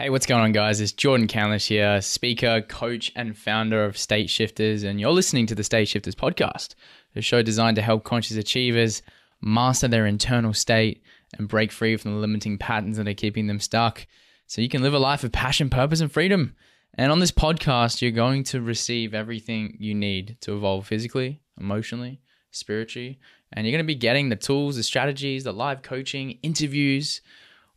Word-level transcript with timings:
Hey, 0.00 0.08
what's 0.08 0.24
going 0.24 0.40
on, 0.40 0.52
guys? 0.52 0.80
It's 0.80 0.92
Jordan 0.92 1.26
Candlish 1.26 1.66
here, 1.66 2.00
speaker, 2.00 2.62
coach, 2.62 3.12
and 3.16 3.36
founder 3.36 3.84
of 3.84 3.98
State 3.98 4.30
Shifters, 4.30 4.82
and 4.82 4.98
you're 4.98 5.10
listening 5.10 5.44
to 5.48 5.54
the 5.54 5.62
State 5.62 5.88
Shifters 5.88 6.14
podcast, 6.14 6.74
a 7.14 7.20
show 7.20 7.42
designed 7.42 7.76
to 7.76 7.82
help 7.82 8.02
conscious 8.02 8.38
achievers 8.38 9.02
master 9.42 9.88
their 9.88 10.06
internal 10.06 10.54
state 10.54 11.02
and 11.36 11.48
break 11.48 11.70
free 11.70 11.98
from 11.98 12.14
the 12.14 12.18
limiting 12.18 12.56
patterns 12.56 12.96
that 12.96 13.08
are 13.08 13.12
keeping 13.12 13.46
them 13.46 13.60
stuck 13.60 14.06
so 14.46 14.62
you 14.62 14.70
can 14.70 14.80
live 14.80 14.94
a 14.94 14.98
life 14.98 15.22
of 15.22 15.32
passion, 15.32 15.68
purpose, 15.68 16.00
and 16.00 16.10
freedom. 16.10 16.56
And 16.94 17.12
on 17.12 17.20
this 17.20 17.30
podcast, 17.30 18.00
you're 18.00 18.10
going 18.10 18.44
to 18.44 18.62
receive 18.62 19.12
everything 19.12 19.76
you 19.78 19.94
need 19.94 20.38
to 20.40 20.56
evolve 20.56 20.86
physically, 20.86 21.42
emotionally, 21.60 22.22
spiritually, 22.52 23.20
and 23.52 23.66
you're 23.66 23.72
going 23.72 23.84
to 23.84 23.86
be 23.86 23.94
getting 23.94 24.30
the 24.30 24.36
tools, 24.36 24.76
the 24.76 24.82
strategies, 24.82 25.44
the 25.44 25.52
live 25.52 25.82
coaching, 25.82 26.38
interviews 26.42 27.20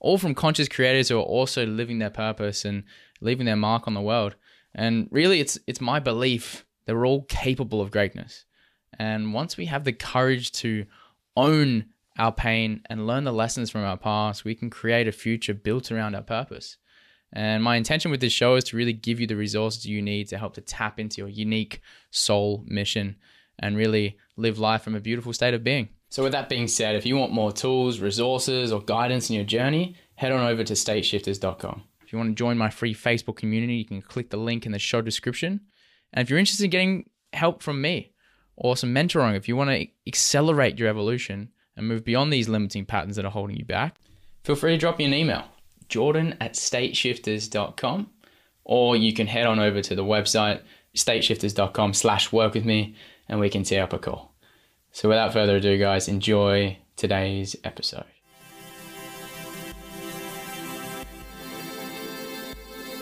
all 0.03 0.19
from 0.19 0.35
conscious 0.35 0.67
creators 0.67 1.09
who 1.09 1.17
are 1.17 1.23
also 1.23 1.65
living 1.65 1.97
their 1.97 2.11
purpose 2.11 2.65
and 2.65 2.83
leaving 3.21 3.47
their 3.47 3.55
mark 3.55 3.87
on 3.87 3.95
the 3.95 4.01
world. 4.01 4.35
And 4.75 5.07
really, 5.09 5.39
it's 5.39 5.57
it's 5.65 5.81
my 5.81 5.99
belief 5.99 6.65
that 6.85 6.93
we're 6.93 7.07
all 7.07 7.23
capable 7.23 7.81
of 7.81 7.89
greatness. 7.89 8.45
And 8.99 9.33
once 9.33 9.57
we 9.57 9.65
have 9.65 9.85
the 9.85 9.93
courage 9.93 10.51
to 10.53 10.85
own 11.35 11.85
our 12.19 12.31
pain 12.31 12.81
and 12.89 13.07
learn 13.07 13.23
the 13.23 13.31
lessons 13.31 13.71
from 13.71 13.81
our 13.81 13.97
past, 13.97 14.45
we 14.45 14.53
can 14.53 14.69
create 14.69 15.07
a 15.07 15.11
future 15.11 15.53
built 15.53 15.91
around 15.91 16.13
our 16.13 16.21
purpose. 16.21 16.77
And 17.31 17.63
my 17.63 17.77
intention 17.77 18.11
with 18.11 18.19
this 18.19 18.33
show 18.33 18.55
is 18.55 18.63
to 18.65 18.77
really 18.77 18.93
give 18.93 19.19
you 19.19 19.25
the 19.25 19.35
resources 19.35 19.85
you 19.85 20.01
need 20.01 20.27
to 20.27 20.37
help 20.37 20.53
to 20.55 20.61
tap 20.61 20.99
into 20.99 21.21
your 21.21 21.29
unique 21.29 21.81
soul 22.11 22.63
mission 22.67 23.15
and 23.57 23.75
really 23.75 24.17
live 24.37 24.59
life 24.59 24.83
from 24.83 24.93
a 24.93 24.99
beautiful 24.99 25.33
state 25.33 25.55
of 25.55 25.63
being. 25.63 25.89
So, 26.13 26.21
with 26.21 26.33
that 26.33 26.47
being 26.47 26.67
said, 26.67 26.95
if 26.95 27.07
you 27.07 27.17
want 27.17 27.31
more 27.31 27.51
tools, 27.51 27.99
resources, 27.99 28.71
or 28.71 28.81
guidance 28.81 29.31
in 29.31 29.35
your 29.35 29.45
journey, 29.45 29.95
head 30.13 30.31
on 30.31 30.45
over 30.45 30.63
to 30.63 30.73
stateshifters.com. 30.73 31.81
If 32.05 32.13
you 32.13 32.19
want 32.19 32.29
to 32.29 32.35
join 32.35 32.55
my 32.55 32.69
free 32.69 32.93
Facebook 32.93 33.35
community, 33.35 33.77
you 33.77 33.85
can 33.85 33.99
click 33.99 34.29
the 34.29 34.37
link 34.37 34.67
in 34.67 34.73
the 34.73 34.77
show 34.77 35.01
description. 35.01 35.61
And 36.13 36.23
if 36.23 36.29
you're 36.29 36.37
interested 36.37 36.65
in 36.65 36.69
getting 36.69 37.09
help 37.33 37.63
from 37.63 37.81
me 37.81 38.13
or 38.55 38.77
some 38.77 38.93
mentoring, 38.93 39.35
if 39.35 39.47
you 39.47 39.55
want 39.55 39.71
to 39.71 39.87
accelerate 40.05 40.77
your 40.77 40.87
evolution 40.87 41.49
and 41.75 41.87
move 41.87 42.05
beyond 42.05 42.31
these 42.31 42.47
limiting 42.47 42.85
patterns 42.85 43.15
that 43.15 43.25
are 43.25 43.31
holding 43.31 43.57
you 43.57 43.65
back, 43.65 43.97
feel 44.43 44.55
free 44.55 44.73
to 44.73 44.77
drop 44.77 44.99
me 44.99 45.05
an 45.05 45.15
email, 45.15 45.45
jordan 45.89 46.37
at 46.39 46.53
stateshifters.com, 46.53 48.11
or 48.65 48.95
you 48.95 49.13
can 49.13 49.25
head 49.25 49.47
on 49.47 49.57
over 49.57 49.81
to 49.81 49.95
the 49.95 50.05
website, 50.05 50.61
stateshifters.com 50.95 51.95
slash 51.95 52.31
work 52.31 52.53
with 52.53 52.65
me, 52.65 52.93
and 53.27 53.39
we 53.39 53.49
can 53.49 53.63
tee 53.63 53.79
up 53.79 53.93
a 53.93 53.97
call. 53.97 54.32
So 54.95 55.09
without 55.09 55.33
further 55.33 55.55
ado, 55.55 55.75
guys, 55.79 56.07
enjoy 56.07 56.77
today's 56.95 57.55
episode. 57.63 58.05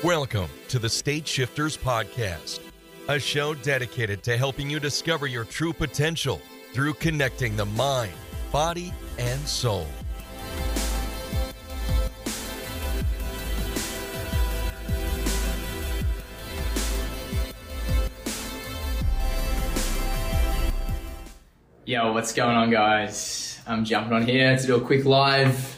Welcome 0.02 0.48
to 0.70 0.80
the 0.80 0.88
State 0.88 1.28
Shifters 1.28 1.76
Podcast, 1.76 2.62
a 3.10 3.20
show 3.20 3.54
dedicated 3.54 4.24
to 4.24 4.38
helping 4.38 4.70
you 4.70 4.80
discover 4.80 5.28
your 5.28 5.44
true 5.44 5.74
potential 5.74 6.42
through 6.74 6.94
connecting 6.94 7.58
the 7.58 7.66
mind, 7.66 8.14
body, 8.54 8.94
and 9.20 9.42
soul. 9.46 9.86
Yo, 21.92 22.14
what's 22.14 22.32
going 22.32 22.56
on, 22.56 22.70
guys? 22.70 23.60
I'm 23.68 23.84
jumping 23.84 24.14
on 24.14 24.26
here 24.26 24.58
to 24.58 24.66
do 24.66 24.78
a 24.78 24.80
quick 24.80 25.04
live. 25.04 25.78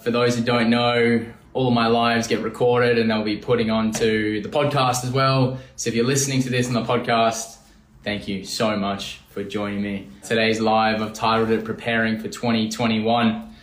For 0.00 0.10
those 0.10 0.36
who 0.36 0.42
don't 0.42 0.68
know, 0.68 1.24
all 1.52 1.68
of 1.68 1.72
my 1.72 1.86
lives 1.86 2.26
get 2.26 2.40
recorded 2.40 2.98
and 2.98 3.08
they'll 3.08 3.22
be 3.22 3.36
putting 3.36 3.70
onto 3.70 4.42
the 4.42 4.48
podcast 4.48 5.04
as 5.04 5.12
well. 5.12 5.60
So 5.76 5.90
if 5.90 5.94
you're 5.94 6.06
listening 6.06 6.42
to 6.42 6.50
this 6.50 6.66
on 6.66 6.72
the 6.72 6.82
podcast, 6.82 7.58
thank 8.02 8.26
you 8.26 8.44
so 8.44 8.76
much 8.76 9.20
for 9.30 9.44
joining 9.44 9.80
me. 9.80 10.08
Today's 10.24 10.58
live, 10.58 11.00
I've 11.00 11.12
titled 11.12 11.50
it 11.50 11.64
Preparing 11.64 12.18
for 12.18 12.26
2021. 12.26 13.54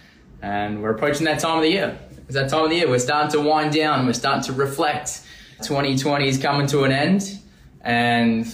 And 0.41 0.81
we're 0.81 0.91
approaching 0.91 1.25
that 1.25 1.41
time 1.41 1.57
of 1.57 1.63
the 1.63 1.72
year. 1.72 2.00
It's 2.19 2.35
that 2.35 2.50
time 2.50 2.63
of 2.63 2.69
the 2.69 2.78
year. 2.78 2.90
We're 2.90 3.00
starting 3.00 3.31
to 3.31 3.41
wind 3.41 3.74
down. 3.74 4.06
We're 4.06 4.13
starting 4.13 4.44
to 4.44 4.53
reflect. 4.53 5.24
2020 5.62 6.25
is 6.25 6.38
coming 6.38 6.68
to 6.68 6.85
an 6.85 6.94
end. 6.94 7.38
And 7.81 8.47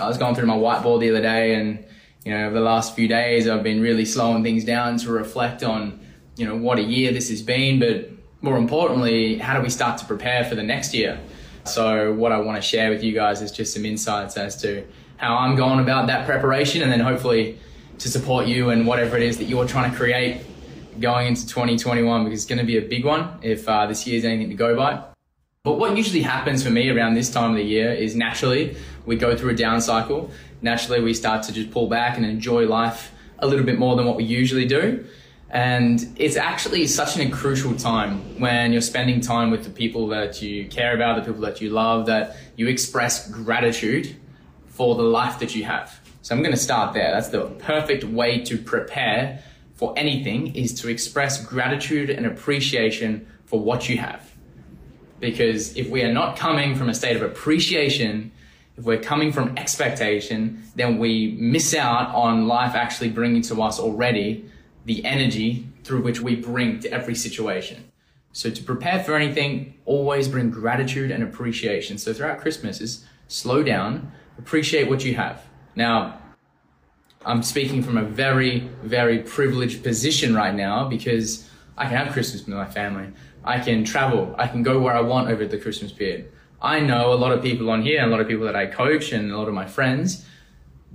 I 0.00 0.08
was 0.08 0.16
going 0.16 0.34
through 0.34 0.46
my 0.46 0.56
whiteboard 0.56 1.00
the 1.00 1.10
other 1.10 1.20
day 1.20 1.54
and 1.54 1.84
you 2.24 2.32
know, 2.32 2.46
over 2.46 2.54
the 2.54 2.60
last 2.60 2.94
few 2.94 3.08
days, 3.08 3.48
I've 3.48 3.62
been 3.62 3.80
really 3.80 4.04
slowing 4.04 4.42
things 4.42 4.64
down 4.64 4.98
to 4.98 5.10
reflect 5.10 5.62
on, 5.62 6.00
you 6.36 6.46
know, 6.46 6.56
what 6.56 6.78
a 6.78 6.82
year 6.82 7.12
this 7.12 7.30
has 7.30 7.42
been, 7.42 7.78
but 7.78 8.10
more 8.40 8.56
importantly, 8.56 9.38
how 9.38 9.56
do 9.56 9.62
we 9.62 9.70
start 9.70 9.98
to 9.98 10.04
prepare 10.04 10.44
for 10.44 10.54
the 10.54 10.62
next 10.62 10.94
year? 10.94 11.18
So, 11.64 12.12
what 12.14 12.32
I 12.32 12.38
want 12.38 12.56
to 12.56 12.62
share 12.62 12.90
with 12.90 13.02
you 13.02 13.12
guys 13.12 13.42
is 13.42 13.52
just 13.52 13.74
some 13.74 13.84
insights 13.84 14.36
as 14.36 14.60
to 14.62 14.86
how 15.16 15.36
I'm 15.36 15.56
going 15.56 15.80
about 15.80 16.06
that 16.06 16.26
preparation, 16.26 16.82
and 16.82 16.90
then 16.90 17.00
hopefully 17.00 17.58
to 17.98 18.08
support 18.08 18.46
you 18.46 18.70
and 18.70 18.86
whatever 18.86 19.16
it 19.16 19.22
is 19.22 19.38
that 19.38 19.44
you're 19.44 19.66
trying 19.66 19.90
to 19.90 19.96
create 19.96 20.42
going 21.00 21.26
into 21.26 21.46
2021, 21.46 22.24
because 22.24 22.38
it's 22.40 22.48
going 22.48 22.58
to 22.58 22.64
be 22.64 22.78
a 22.78 22.82
big 22.82 23.04
one 23.04 23.38
if 23.42 23.68
uh, 23.68 23.86
this 23.86 24.06
year's 24.06 24.24
anything 24.24 24.48
to 24.48 24.54
go 24.54 24.76
by. 24.76 25.02
But 25.64 25.78
what 25.78 25.96
usually 25.96 26.22
happens 26.22 26.62
for 26.62 26.70
me 26.70 26.88
around 26.88 27.14
this 27.14 27.30
time 27.30 27.50
of 27.50 27.56
the 27.56 27.64
year 27.64 27.92
is 27.92 28.14
naturally 28.14 28.76
we 29.08 29.16
go 29.16 29.36
through 29.36 29.50
a 29.50 29.56
down 29.56 29.80
cycle 29.80 30.30
naturally 30.62 31.00
we 31.00 31.14
start 31.14 31.42
to 31.44 31.52
just 31.52 31.70
pull 31.70 31.88
back 31.88 32.16
and 32.16 32.26
enjoy 32.26 32.66
life 32.66 33.12
a 33.38 33.46
little 33.46 33.64
bit 33.64 33.78
more 33.78 33.96
than 33.96 34.06
what 34.06 34.16
we 34.16 34.24
usually 34.24 34.66
do. 34.66 35.04
And 35.50 36.06
it's 36.16 36.36
actually 36.36 36.86
such 36.86 37.16
an 37.16 37.30
crucial 37.30 37.74
time 37.74 38.38
when 38.38 38.72
you're 38.72 38.82
spending 38.82 39.20
time 39.20 39.50
with 39.50 39.64
the 39.64 39.70
people 39.70 40.08
that 40.08 40.42
you 40.42 40.66
care 40.68 40.94
about, 40.94 41.16
the 41.16 41.22
people 41.22 41.40
that 41.42 41.60
you 41.60 41.70
love, 41.70 42.06
that 42.06 42.36
you 42.56 42.66
express 42.66 43.30
gratitude 43.30 44.16
for 44.66 44.94
the 44.94 45.02
life 45.02 45.38
that 45.38 45.54
you 45.54 45.64
have. 45.64 46.00
So 46.20 46.34
I'm 46.34 46.42
going 46.42 46.54
to 46.54 46.60
start 46.60 46.92
there. 46.92 47.10
That's 47.12 47.28
the 47.28 47.46
perfect 47.46 48.04
way 48.04 48.40
to 48.44 48.58
prepare 48.58 49.42
for 49.74 49.94
anything 49.96 50.54
is 50.54 50.78
to 50.82 50.88
express 50.88 51.42
gratitude 51.42 52.10
and 52.10 52.26
appreciation 52.26 53.26
for 53.46 53.58
what 53.58 53.88
you 53.88 53.96
have. 53.98 54.30
Because 55.20 55.74
if 55.76 55.88
we 55.88 56.02
are 56.02 56.12
not 56.12 56.36
coming 56.36 56.74
from 56.74 56.90
a 56.90 56.94
state 56.94 57.16
of 57.16 57.22
appreciation, 57.22 58.32
if 58.78 58.84
we're 58.84 59.00
coming 59.00 59.32
from 59.32 59.58
expectation, 59.58 60.62
then 60.76 60.98
we 60.98 61.36
miss 61.40 61.74
out 61.74 62.14
on 62.14 62.46
life 62.46 62.76
actually 62.76 63.10
bringing 63.10 63.42
to 63.42 63.60
us 63.60 63.80
already 63.80 64.48
the 64.84 65.04
energy 65.04 65.66
through 65.82 66.02
which 66.02 66.20
we 66.20 66.36
bring 66.36 66.78
to 66.80 66.92
every 66.92 67.16
situation. 67.16 67.90
So 68.32 68.50
to 68.50 68.62
prepare 68.62 69.02
for 69.02 69.16
anything, 69.16 69.74
always 69.84 70.28
bring 70.28 70.50
gratitude 70.50 71.10
and 71.10 71.24
appreciation. 71.24 71.98
So 71.98 72.12
throughout 72.12 72.38
Christmas 72.38 72.80
is 72.80 73.04
slow 73.26 73.64
down, 73.64 74.12
appreciate 74.38 74.88
what 74.88 75.04
you 75.04 75.16
have. 75.16 75.44
Now, 75.74 76.20
I'm 77.26 77.42
speaking 77.42 77.82
from 77.82 77.98
a 77.98 78.04
very, 78.04 78.60
very 78.84 79.18
privileged 79.18 79.82
position 79.82 80.36
right 80.36 80.54
now 80.54 80.88
because 80.88 81.50
I 81.76 81.86
can 81.86 81.96
have 81.96 82.12
Christmas 82.12 82.46
with 82.46 82.54
my 82.54 82.66
family. 82.66 83.08
I 83.44 83.58
can 83.58 83.82
travel. 83.82 84.36
I 84.38 84.46
can 84.46 84.62
go 84.62 84.78
where 84.78 84.94
I 84.94 85.00
want 85.00 85.30
over 85.30 85.46
the 85.46 85.58
Christmas 85.58 85.90
period. 85.90 86.30
I 86.60 86.80
know 86.80 87.12
a 87.12 87.14
lot 87.14 87.30
of 87.30 87.40
people 87.40 87.70
on 87.70 87.82
here, 87.82 88.02
a 88.02 88.06
lot 88.08 88.20
of 88.20 88.26
people 88.26 88.46
that 88.46 88.56
I 88.56 88.66
coach, 88.66 89.12
and 89.12 89.30
a 89.30 89.38
lot 89.38 89.46
of 89.46 89.54
my 89.54 89.66
friends 89.66 90.26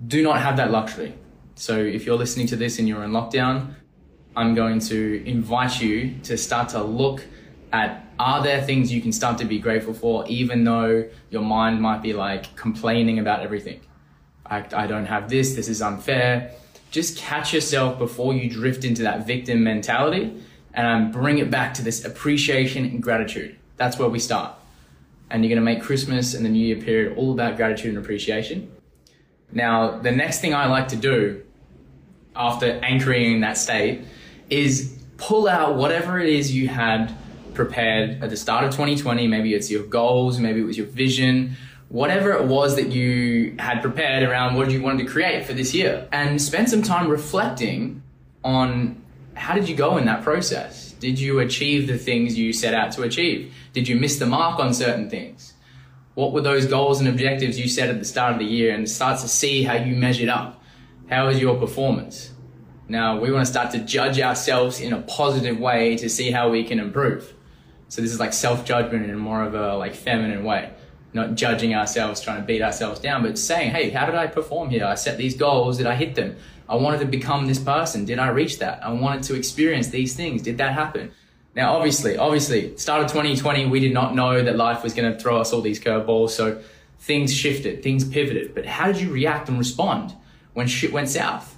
do 0.07 0.21
not 0.21 0.41
have 0.41 0.57
that 0.57 0.71
luxury. 0.71 1.13
So 1.55 1.77
if 1.77 2.05
you're 2.05 2.17
listening 2.17 2.47
to 2.47 2.57
this 2.57 2.79
and 2.79 2.87
you're 2.87 3.03
in 3.03 3.11
lockdown, 3.11 3.75
I'm 4.35 4.55
going 4.55 4.79
to 4.79 5.23
invite 5.25 5.81
you 5.81 6.15
to 6.23 6.37
start 6.37 6.69
to 6.69 6.83
look 6.83 7.23
at 7.71 8.01
are 8.19 8.43
there 8.43 8.61
things 8.61 8.91
you 8.91 9.01
can 9.01 9.11
start 9.11 9.37
to 9.39 9.45
be 9.45 9.57
grateful 9.57 9.93
for, 9.93 10.25
even 10.27 10.63
though 10.65 11.07
your 11.29 11.41
mind 11.41 11.81
might 11.81 12.01
be 12.01 12.13
like 12.13 12.55
complaining 12.55 13.19
about 13.19 13.39
everything. 13.39 13.79
I, 14.45 14.65
I 14.73 14.87
don't 14.87 15.05
have 15.05 15.29
this, 15.29 15.55
this 15.55 15.67
is 15.67 15.81
unfair. 15.81 16.51
Just 16.91 17.17
catch 17.17 17.53
yourself 17.53 17.97
before 17.97 18.33
you 18.33 18.49
drift 18.49 18.83
into 18.83 19.01
that 19.03 19.25
victim 19.25 19.63
mentality 19.63 20.43
and 20.73 21.11
bring 21.11 21.37
it 21.37 21.49
back 21.49 21.73
to 21.75 21.81
this 21.81 22.03
appreciation 22.05 22.85
and 22.85 23.01
gratitude. 23.01 23.57
That's 23.77 23.97
where 23.97 24.09
we 24.09 24.19
start 24.19 24.53
and 25.33 25.43
you're 25.43 25.49
going 25.49 25.59
to 25.59 25.65
make 25.65 25.81
Christmas 25.81 26.35
and 26.35 26.45
the 26.45 26.49
New 26.49 26.63
Year 26.63 26.77
period 26.77 27.17
all 27.17 27.31
about 27.31 27.57
gratitude 27.57 27.95
and 27.95 27.97
appreciation. 27.97 28.71
Now, 29.51 29.97
the 29.97 30.11
next 30.11 30.41
thing 30.41 30.53
I 30.53 30.67
like 30.67 30.89
to 30.89 30.95
do 30.95 31.43
after 32.35 32.79
anchoring 32.83 33.33
in 33.33 33.41
that 33.41 33.57
state 33.57 34.05
is 34.51 34.95
pull 35.17 35.47
out 35.47 35.75
whatever 35.75 36.19
it 36.19 36.29
is 36.29 36.55
you 36.55 36.67
had 36.67 37.15
prepared 37.55 38.23
at 38.23 38.29
the 38.29 38.37
start 38.37 38.63
of 38.63 38.71
2020. 38.71 39.27
Maybe 39.27 39.55
it's 39.55 39.71
your 39.71 39.83
goals, 39.83 40.39
maybe 40.39 40.61
it 40.61 40.65
was 40.65 40.77
your 40.77 40.87
vision, 40.87 41.55
whatever 41.89 42.33
it 42.33 42.45
was 42.45 42.75
that 42.75 42.91
you 42.91 43.55
had 43.57 43.81
prepared 43.81 44.21
around 44.21 44.55
what 44.55 44.69
you 44.69 44.83
wanted 44.83 45.05
to 45.05 45.11
create 45.11 45.45
for 45.45 45.53
this 45.53 45.73
year. 45.73 46.07
And 46.11 46.39
spend 46.39 46.69
some 46.69 46.83
time 46.83 47.09
reflecting 47.09 48.03
on 48.43 49.01
how 49.33 49.55
did 49.55 49.67
you 49.67 49.75
go 49.75 49.97
in 49.97 50.05
that 50.05 50.21
process? 50.23 50.91
Did 50.91 51.19
you 51.19 51.39
achieve 51.39 51.87
the 51.87 51.97
things 51.97 52.37
you 52.37 52.53
set 52.53 52.75
out 52.75 52.91
to 52.93 53.01
achieve? 53.01 53.51
Did 53.73 53.87
you 53.87 53.95
miss 53.95 54.19
the 54.19 54.27
mark 54.27 54.59
on 54.59 54.71
certain 54.71 55.09
things? 55.09 55.53
What 56.13 56.31
were 56.31 56.41
those 56.41 56.67
goals 56.67 56.99
and 56.99 57.09
objectives 57.09 57.59
you 57.59 57.67
set 57.67 57.89
at 57.89 57.97
the 57.97 58.05
start 58.05 58.33
of 58.33 58.39
the 58.39 58.45
year 58.45 58.71
and 58.73 58.87
start 58.87 59.19
to 59.21 59.27
see 59.27 59.63
how 59.63 59.73
you 59.73 59.95
measured 59.95 60.29
up? 60.29 60.61
How 61.09 61.25
was 61.25 61.39
your 61.39 61.55
performance? 61.55 62.31
Now 62.87 63.19
we 63.19 63.31
want 63.31 63.47
to 63.47 63.51
start 63.51 63.71
to 63.71 63.79
judge 63.79 64.19
ourselves 64.19 64.79
in 64.79 64.93
a 64.93 65.01
positive 65.01 65.59
way 65.59 65.97
to 65.97 66.07
see 66.07 66.29
how 66.29 66.51
we 66.51 66.63
can 66.63 66.79
improve. 66.79 67.33
So 67.89 68.03
this 68.03 68.13
is 68.13 68.19
like 68.19 68.33
self 68.33 68.63
judgment 68.63 69.09
in 69.09 69.17
more 69.17 69.41
of 69.41 69.55
a 69.55 69.75
like 69.75 69.95
feminine 69.95 70.43
way, 70.43 70.71
not 71.13 71.33
judging 71.33 71.73
ourselves, 71.73 72.21
trying 72.21 72.41
to 72.41 72.45
beat 72.45 72.61
ourselves 72.61 72.99
down, 72.99 73.23
but 73.23 73.39
saying, 73.39 73.71
hey, 73.71 73.89
how 73.89 74.05
did 74.05 74.13
I 74.13 74.27
perform 74.27 74.69
here? 74.69 74.85
I 74.85 74.93
set 74.93 75.17
these 75.17 75.35
goals. 75.35 75.77
Did 75.77 75.87
I 75.87 75.95
hit 75.95 76.13
them? 76.13 76.35
I 76.69 76.75
wanted 76.75 76.99
to 76.99 77.05
become 77.05 77.47
this 77.47 77.59
person. 77.59 78.05
Did 78.05 78.19
I 78.19 78.27
reach 78.27 78.59
that? 78.59 78.83
I 78.83 78.91
wanted 78.91 79.23
to 79.23 79.35
experience 79.35 79.87
these 79.87 80.15
things. 80.15 80.43
Did 80.43 80.59
that 80.59 80.73
happen? 80.73 81.11
Now, 81.55 81.75
obviously, 81.75 82.17
obviously, 82.17 82.75
start 82.77 83.03
of 83.03 83.09
2020, 83.09 83.67
we 83.67 83.79
did 83.79 83.93
not 83.93 84.15
know 84.15 84.41
that 84.41 84.55
life 84.55 84.83
was 84.83 84.93
going 84.93 85.11
to 85.11 85.19
throw 85.19 85.39
us 85.39 85.53
all 85.53 85.61
these 85.61 85.79
curveballs. 85.79 86.31
So 86.31 86.61
things 86.99 87.33
shifted, 87.33 87.83
things 87.83 88.03
pivoted. 88.03 88.55
But 88.55 88.65
how 88.65 88.87
did 88.87 88.99
you 88.99 89.11
react 89.11 89.49
and 89.49 89.59
respond 89.59 90.15
when 90.53 90.67
shit 90.67 90.91
went 90.91 91.09
south? 91.09 91.55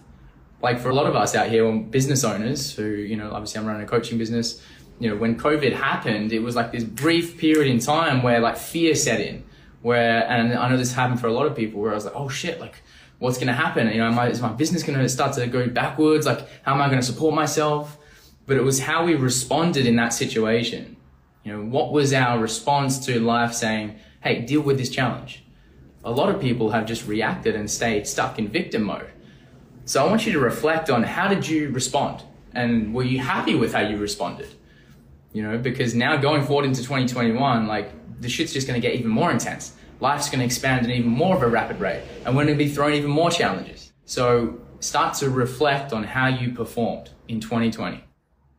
Like 0.62 0.80
for 0.80 0.89
a 0.89 0.94
lot 0.94 1.06
of 1.06 1.15
us 1.15 1.33
out 1.33 1.47
here, 1.47 1.71
business 1.71 2.24
owners 2.24 2.74
who, 2.74 2.88
you 2.88 3.15
know, 3.15 3.31
obviously 3.31 3.62
I'm 3.62 3.68
running 3.68 3.83
a 3.83 3.88
coaching 3.88 4.18
business. 4.18 4.62
You 5.00 5.09
know, 5.09 5.15
when 5.15 5.38
COVID 5.38 5.74
happened, 5.74 6.33
it 6.33 6.39
was 6.39 6.56
like 6.56 6.71
this 6.71 6.83
brief 6.83 7.38
period 7.38 7.68
in 7.71 7.80
time 7.80 8.21
where 8.21 8.39
like 8.39 8.57
fear 8.57 8.95
set 8.95 9.21
in. 9.21 9.44
Where, 9.81 10.27
and 10.30 10.56
I 10.56 10.68
know 10.68 10.77
this 10.77 10.94
happened 10.94 11.21
for 11.21 11.27
a 11.27 11.33
lot 11.33 11.45
of 11.45 11.56
people 11.56 11.80
where 11.80 11.92
I 11.92 11.95
was 11.95 12.06
like, 12.06 12.15
oh 12.15 12.27
shit, 12.27 12.59
like 12.59 12.81
what's 13.19 13.38
going 13.38 13.47
to 13.47 13.53
happen? 13.53 13.88
You 13.88 14.00
know, 14.00 14.12
my, 14.12 14.27
is 14.27 14.42
my 14.42 14.51
business 14.51 14.83
going 14.83 14.97
to 15.00 15.07
start 15.07 15.33
to 15.33 15.47
go 15.47 15.68
backwards? 15.68 16.25
Like, 16.25 16.45
how 16.63 16.74
am 16.74 16.81
I 16.81 16.88
going 16.88 17.00
to 17.00 17.06
support 17.06 17.33
myself? 17.33 17.97
But 18.45 18.57
it 18.57 18.63
was 18.63 18.81
how 18.81 19.06
we 19.06 19.15
responded 19.15 19.86
in 19.86 19.95
that 19.95 20.13
situation. 20.13 20.97
You 21.44 21.53
know, 21.53 21.63
what 21.63 21.92
was 21.92 22.13
our 22.13 22.39
response 22.39 23.06
to 23.06 23.19
life 23.19 23.53
saying, 23.53 23.97
hey, 24.21 24.42
deal 24.42 24.62
with 24.62 24.77
this 24.77 24.89
challenge? 24.89 25.44
A 26.03 26.12
lot 26.12 26.30
of 26.33 26.39
people 26.39 26.71
have 26.71 26.86
just 26.86 27.07
reacted 27.07 27.56
and 27.56 27.69
stayed 27.69 28.07
stuck 28.07 28.38
in 28.38 28.47
victim 28.47 28.83
mode. 28.83 29.09
So 29.86 30.03
I 30.03 30.09
want 30.09 30.25
you 30.25 30.33
to 30.33 30.39
reflect 30.39 30.89
on 30.89 31.03
how 31.03 31.27
did 31.27 31.47
you 31.47 31.69
respond? 31.69 32.24
And 32.53 32.94
were 32.94 33.03
you 33.03 33.19
happy 33.19 33.56
with 33.56 33.74
how 33.74 33.81
you 33.81 33.97
responded? 33.97 34.47
You 35.33 35.44
know, 35.44 35.57
because 35.57 35.94
now 35.94 36.18
going 36.18 36.44
forward 36.44 36.65
into 36.65 36.81
2021, 36.81 37.68
like 37.68 37.92
the 38.21 38.30
shit's 38.30 38.53
just 38.53 38.68
going 38.68 38.80
to 38.80 38.88
get 38.88 38.97
even 38.97 39.12
more 39.12 39.31
intense. 39.31 39.74
Life's 40.00 40.30
going 40.30 40.39
to 40.39 40.45
expand 40.45 40.86
at 40.86 40.92
even 40.92 41.09
more 41.09 41.36
of 41.36 41.42
a 41.42 41.47
rapid 41.47 41.80
rate, 41.80 42.03
and 42.25 42.36
we're 42.36 42.45
going 42.45 42.57
to 42.57 42.63
be 42.63 42.69
thrown 42.69 42.94
even 42.94 43.09
more 43.09 43.30
challenges. 43.30 43.92
So 44.06 44.59
start 44.80 45.15
to 45.15 45.30
reflect 45.30 45.94
on 45.94 46.03
how 46.03 46.27
you 46.27 46.51
performed 46.51 47.12
in 47.27 47.39
2020. 47.39 48.03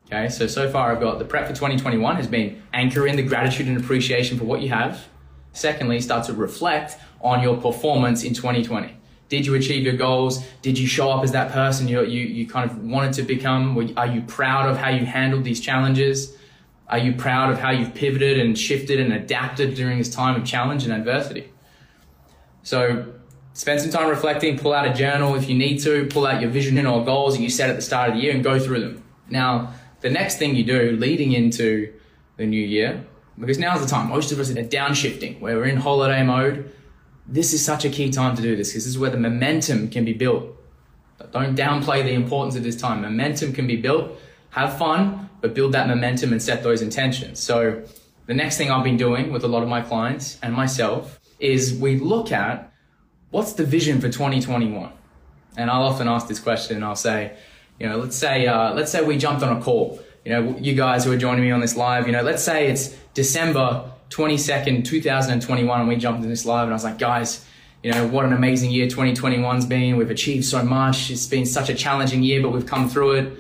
Okay, 0.07 0.29
so 0.29 0.47
so 0.47 0.71
far 0.71 0.93
I've 0.93 1.01
got 1.01 1.19
the 1.19 1.25
prep 1.25 1.49
for 1.49 1.53
2021 1.53 2.17
has 2.17 2.29
been 2.29 2.63
anchoring 2.73 3.17
the 3.17 3.23
gratitude 3.23 3.67
and 3.67 3.77
appreciation 3.77 4.39
for 4.39 4.45
what 4.45 4.61
you 4.61 4.69
have. 4.69 5.09
Secondly, 5.53 6.01
start 6.01 6.27
to 6.27 6.33
reflect 6.33 6.97
on 7.21 7.43
your 7.43 7.57
performance 7.57 8.23
in 8.23 8.33
2020. 8.33 8.97
Did 9.29 9.45
you 9.45 9.55
achieve 9.55 9.83
your 9.83 9.97
goals? 9.97 10.45
Did 10.63 10.79
you 10.79 10.87
show 10.87 11.11
up 11.11 11.25
as 11.25 11.33
that 11.33 11.51
person 11.51 11.89
you, 11.89 12.05
you, 12.05 12.21
you 12.21 12.47
kind 12.47 12.71
of 12.71 12.79
wanted 12.85 13.15
to 13.15 13.23
become? 13.23 13.77
Are 13.97 14.07
you 14.07 14.23
proud 14.23 14.69
of 14.69 14.77
how 14.77 14.91
you 14.91 15.05
handled 15.05 15.43
these 15.43 15.59
challenges? 15.59 16.37
Are 16.89 16.99
you 16.99 17.13
proud 17.13 17.51
of 17.51 17.59
how 17.59 17.71
you've 17.71 17.95
pivoted 17.95 18.39
and 18.39 18.57
shifted 18.57 19.01
and 19.01 19.13
adapted 19.13 19.75
during 19.75 19.99
this 19.99 20.15
time 20.15 20.41
of 20.41 20.47
challenge 20.47 20.85
and 20.85 20.93
adversity? 20.93 21.53
So 22.63 23.13
spend 23.55 23.81
some 23.81 23.91
time 23.91 24.09
reflecting, 24.09 24.57
pull 24.57 24.73
out 24.73 24.87
a 24.87 24.95
journal 24.95 25.35
if 25.35 25.49
you 25.49 25.59
need 25.59 25.79
to, 25.79 26.07
pull 26.07 26.29
out 26.29 26.41
your 26.41 26.51
vision 26.51 26.87
or 26.87 27.05
goals 27.05 27.37
that 27.37 27.43
you 27.43 27.51
set 27.51 27.71
at 27.71 27.75
the 27.75 27.83
start 27.83 28.11
of 28.11 28.15
the 28.15 28.23
year 28.23 28.33
and 28.33 28.45
go 28.45 28.61
through 28.61 28.81
them. 28.81 29.03
Now, 29.29 29.73
the 30.07 30.13
next 30.13 30.39
thing 30.39 30.55
you 30.55 30.63
do 30.63 30.97
leading 31.01 31.33
into 31.33 31.93
the 32.37 32.47
new 32.47 32.65
year, 32.65 33.05
because 33.41 33.59
now's 33.59 33.81
the 33.81 33.89
time, 33.89 34.09
most 34.09 34.31
of 34.31 34.39
us 34.39 34.49
are 34.51 34.55
downshifting, 34.55 35.41
where 35.41 35.57
we're 35.57 35.65
in 35.65 35.79
holiday 35.79 36.23
mode. 36.23 36.73
This 37.27 37.53
is 37.53 37.65
such 37.65 37.85
a 37.85 37.91
key 37.91 38.11
time 38.11 38.37
to 38.37 38.43
do 38.43 38.55
this 38.55 38.69
because 38.69 38.85
this 38.85 38.93
is 38.95 39.01
where 39.01 39.11
the 39.11 39.19
momentum 39.19 39.91
can 39.91 40.05
be 40.05 40.13
built. 40.13 40.45
Don't 41.33 41.57
downplay 41.57 42.05
the 42.05 42.13
importance 42.13 42.55
of 42.55 42.63
this 42.63 42.77
time. 42.77 43.03
Momentum 43.03 43.53
can 43.53 43.67
be 43.67 43.75
built. 43.75 44.13
Have 44.51 44.79
fun, 44.79 45.29
but 45.41 45.55
build 45.55 45.73
that 45.73 45.89
momentum 45.89 46.31
and 46.31 46.41
set 46.41 46.63
those 46.63 46.83
intentions. 46.83 47.41
So 47.41 47.83
the 48.27 48.35
next 48.35 48.59
thing 48.59 48.71
I've 48.71 48.85
been 48.85 48.97
doing 48.97 49.33
with 49.33 49.43
a 49.43 49.49
lot 49.49 49.65
of 49.65 49.69
my 49.69 49.81
clients 49.81 50.39
and 50.41 50.55
myself 50.55 51.19
is 51.41 51.75
we 51.75 51.99
look 51.99 52.31
at 52.31 52.73
what's 53.31 53.55
the 53.55 53.65
vision 53.65 54.01
for 54.01 54.09
2021? 54.09 54.93
And 55.57 55.69
I'll 55.69 55.83
often 55.83 56.07
ask 56.07 56.29
this 56.29 56.39
question 56.39 56.77
and 56.77 56.85
I'll 56.85 56.95
say, 56.95 57.37
you 57.79 57.89
know, 57.89 57.99
let's 57.99 58.17
say, 58.17 58.47
uh, 58.47 58.75
let's 58.75 58.91
say 58.91 59.05
we 59.05 59.19
jumped 59.19 59.43
on 59.43 59.57
a 59.57 59.61
call, 59.61 60.01
you 60.25 60.33
know, 60.33 60.57
you 60.59 60.75
guys 60.75 61.05
who 61.05 61.13
are 61.13 61.17
joining 61.17 61.45
me 61.45 61.51
on 61.51 61.61
this 61.61 61.77
live, 61.77 62.07
you 62.07 62.13
know, 62.13 62.23
let's 62.23 62.43
say 62.43 62.69
it's 62.69 62.97
December 63.15 63.91
22nd, 64.11 64.85
2021 64.85 65.81
and 65.81 65.89
we 65.89 65.97
jumped 65.97 66.23
in 66.23 66.29
this 66.29 66.45
live 66.45 66.65
and 66.65 66.73
I 66.73 66.75
was 66.75 66.85
like, 66.85 66.99
guys, 66.99 67.45
you 67.83 67.93
know, 67.93 68.07
what 68.09 68.25
an 68.25 68.33
amazing 68.33 68.71
year 68.71 68.87
2021's 68.87 69.67
been. 69.67 69.97
We've 69.97 70.11
achieved 70.11 70.45
so 70.45 70.65
much. 70.65 71.11
It's 71.11 71.27
been 71.27 71.47
such 71.47 71.69
a 71.69 71.75
challenging 71.75 72.23
year, 72.23 72.43
but 72.43 72.51
we've 72.51 72.67
come 72.67 72.89
through 72.89 73.13
it. 73.13 73.39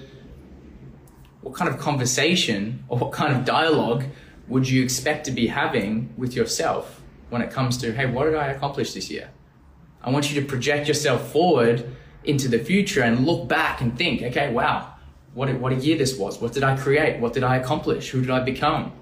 What 1.41 1.55
kind 1.55 1.69
of 1.69 1.79
conversation 1.79 2.85
or 2.89 2.99
what 2.99 3.13
kind 3.13 3.35
of 3.35 3.45
dialogue 3.45 4.05
would 4.49 4.69
you 4.69 4.83
expect 4.83 5.25
to 5.27 5.33
be 5.33 5.49
having 5.49 6.13
with 6.17 6.35
yourself 6.35 7.03
when 7.31 7.43
it 7.43 7.51
comes 7.51 7.77
to, 7.79 7.93
hey, 7.93 8.07
what 8.07 8.25
did 8.25 8.35
I 8.35 8.49
accomplish 8.49 8.95
this 8.95 9.11
year? 9.11 9.31
I 10.03 10.11
want 10.11 10.33
you 10.33 10.41
to 10.41 10.47
project 10.47 10.87
yourself 10.87 11.33
forward 11.33 11.97
into 12.27 12.49
the 12.49 12.59
future 12.59 13.03
and 13.03 13.27
look 13.27 13.49
back 13.49 13.81
and 13.81 13.97
think, 13.97 14.23
okay, 14.23 14.53
wow, 14.53 14.95
what 15.35 15.49
a, 15.49 15.55
what 15.55 15.73
a 15.73 15.77
year 15.77 15.97
this 15.97 16.19
was. 16.19 16.41
What 16.41 16.53
did 16.53 16.63
I 16.63 16.77
create? 16.77 17.21
What 17.21 17.33
did 17.33 17.45
I 17.45 17.57
accomplish? 17.57 18.11
Who 18.11 18.21
did 18.21 18.31
I 18.31 18.41
become? 18.41 18.93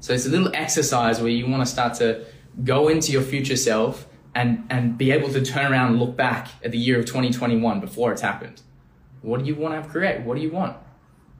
So 0.00 0.12
it's 0.12 0.26
a 0.26 0.30
little 0.30 0.50
exercise 0.54 1.20
where 1.20 1.30
you 1.30 1.46
want 1.46 1.64
to 1.64 1.70
start 1.70 1.94
to 1.94 2.24
go 2.64 2.88
into 2.88 3.12
your 3.12 3.22
future 3.22 3.56
self 3.56 4.06
and, 4.34 4.66
and 4.70 4.98
be 4.98 5.12
able 5.12 5.32
to 5.32 5.44
turn 5.44 5.70
around 5.70 5.92
and 5.92 6.00
look 6.00 6.16
back 6.16 6.48
at 6.64 6.72
the 6.72 6.78
year 6.78 6.98
of 6.98 7.06
2021 7.06 7.80
before 7.80 8.12
it's 8.12 8.22
happened. 8.22 8.62
What 9.20 9.40
do 9.40 9.46
you 9.46 9.54
want 9.54 9.82
to 9.82 9.88
create? 9.88 10.22
What 10.22 10.36
do 10.36 10.42
you 10.42 10.50
want? 10.50 10.76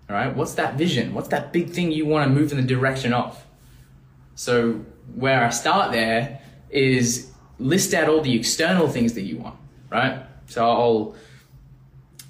All 0.09 0.17
right. 0.17 0.35
What's 0.35 0.55
that 0.55 0.77
vision? 0.77 1.15
What's 1.15 1.29
that 1.29 1.53
big 1.53 1.71
thing 1.71 1.91
you 1.91 2.07
want 2.07 2.29
to 2.29 2.33
move 2.33 2.53
in 2.53 2.59
the 2.59 2.65
direction 2.65 3.13
of? 3.13 3.45
So 4.35 4.85
where 5.15 5.45
I 5.45 5.51
start 5.51 5.93
there 5.93 6.41
is 6.71 7.33
list 7.59 7.95
out 7.95 8.09
all 8.09 8.21
the 8.21 8.37
external 8.37 8.89
things 8.89 9.15
that 9.15 9.23
you 9.23 9.39
want, 9.39 9.57
right? 9.91 10.25
So 10.47 10.69
I'll 10.69 11.17